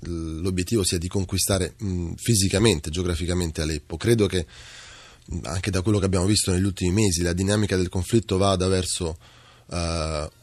l'obiettivo 0.01 0.83
sia 0.85 0.97
di 0.97 1.09
conquistare 1.09 1.73
mh, 1.77 2.13
fisicamente, 2.15 2.89
geograficamente 2.89 3.61
Aleppo. 3.61 3.97
Credo 3.97 4.25
che 4.27 4.45
anche 5.43 5.71
da 5.71 5.81
quello 5.81 5.99
che 5.99 6.05
abbiamo 6.05 6.25
visto 6.25 6.51
negli 6.51 6.63
ultimi 6.63 6.91
mesi, 6.91 7.21
la 7.21 7.33
dinamica 7.33 7.75
del 7.75 7.89
conflitto 7.89 8.37
vada 8.37 8.67
verso 8.67 9.17
uh, 9.67 9.75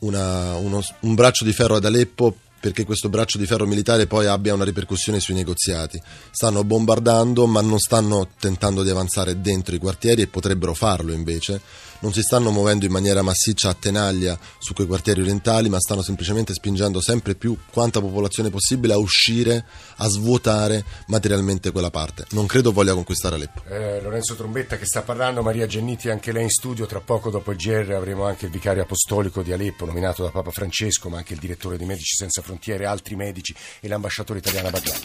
una, 0.00 0.54
uno, 0.56 0.82
un 1.00 1.14
braccio 1.14 1.44
di 1.44 1.52
ferro 1.52 1.76
ad 1.76 1.84
Aleppo 1.84 2.36
perché 2.64 2.86
questo 2.86 3.10
braccio 3.10 3.36
di 3.36 3.44
ferro 3.44 3.66
militare 3.66 4.06
poi 4.06 4.24
abbia 4.24 4.54
una 4.54 4.64
ripercussione 4.64 5.20
sui 5.20 5.34
negoziati. 5.34 6.00
Stanno 6.30 6.64
bombardando 6.64 7.46
ma 7.46 7.60
non 7.60 7.78
stanno 7.78 8.28
tentando 8.40 8.82
di 8.82 8.88
avanzare 8.88 9.42
dentro 9.42 9.74
i 9.74 9.78
quartieri 9.78 10.22
e 10.22 10.28
potrebbero 10.28 10.72
farlo 10.72 11.12
invece 11.12 11.60
non 12.04 12.12
si 12.12 12.20
stanno 12.20 12.50
muovendo 12.50 12.84
in 12.84 12.92
maniera 12.92 13.22
massiccia 13.22 13.70
a 13.70 13.74
tenaglia 13.74 14.38
su 14.58 14.74
quei 14.74 14.86
quartieri 14.86 15.22
orientali, 15.22 15.70
ma 15.70 15.80
stanno 15.80 16.02
semplicemente 16.02 16.52
spingendo 16.52 17.00
sempre 17.00 17.34
più 17.34 17.56
quanta 17.72 17.98
popolazione 17.98 18.50
possibile 18.50 18.92
a 18.92 18.98
uscire, 18.98 19.64
a 19.96 20.06
svuotare 20.08 20.84
materialmente 21.06 21.70
quella 21.72 21.88
parte. 21.88 22.26
Non 22.32 22.44
credo 22.44 22.72
voglia 22.72 22.92
conquistare 22.92 23.36
Aleppo. 23.36 23.62
Eh, 23.68 24.02
Lorenzo 24.02 24.34
Trombetta 24.34 24.76
che 24.76 24.84
sta 24.84 25.00
parlando, 25.00 25.40
Maria 25.40 25.66
Genniti 25.66 26.10
anche 26.10 26.30
lei 26.30 26.42
in 26.42 26.50
studio, 26.50 26.84
tra 26.84 27.00
poco 27.00 27.30
dopo 27.30 27.52
il 27.52 27.56
GR 27.56 27.92
avremo 27.92 28.26
anche 28.26 28.44
il 28.44 28.52
vicario 28.52 28.82
apostolico 28.82 29.42
di 29.42 29.52
Aleppo 29.52 29.86
nominato 29.86 30.22
da 30.22 30.30
Papa 30.30 30.50
Francesco, 30.50 31.08
ma 31.08 31.16
anche 31.16 31.32
il 31.32 31.38
direttore 31.38 31.78
di 31.78 31.86
Medici 31.86 32.16
Senza 32.16 32.42
Frontiere, 32.42 32.53
altri 32.84 33.16
medici 33.16 33.54
e 33.80 33.88
l'ambasciatore 33.88 34.38
italiano 34.38 34.70
Baghdad. 34.70 35.02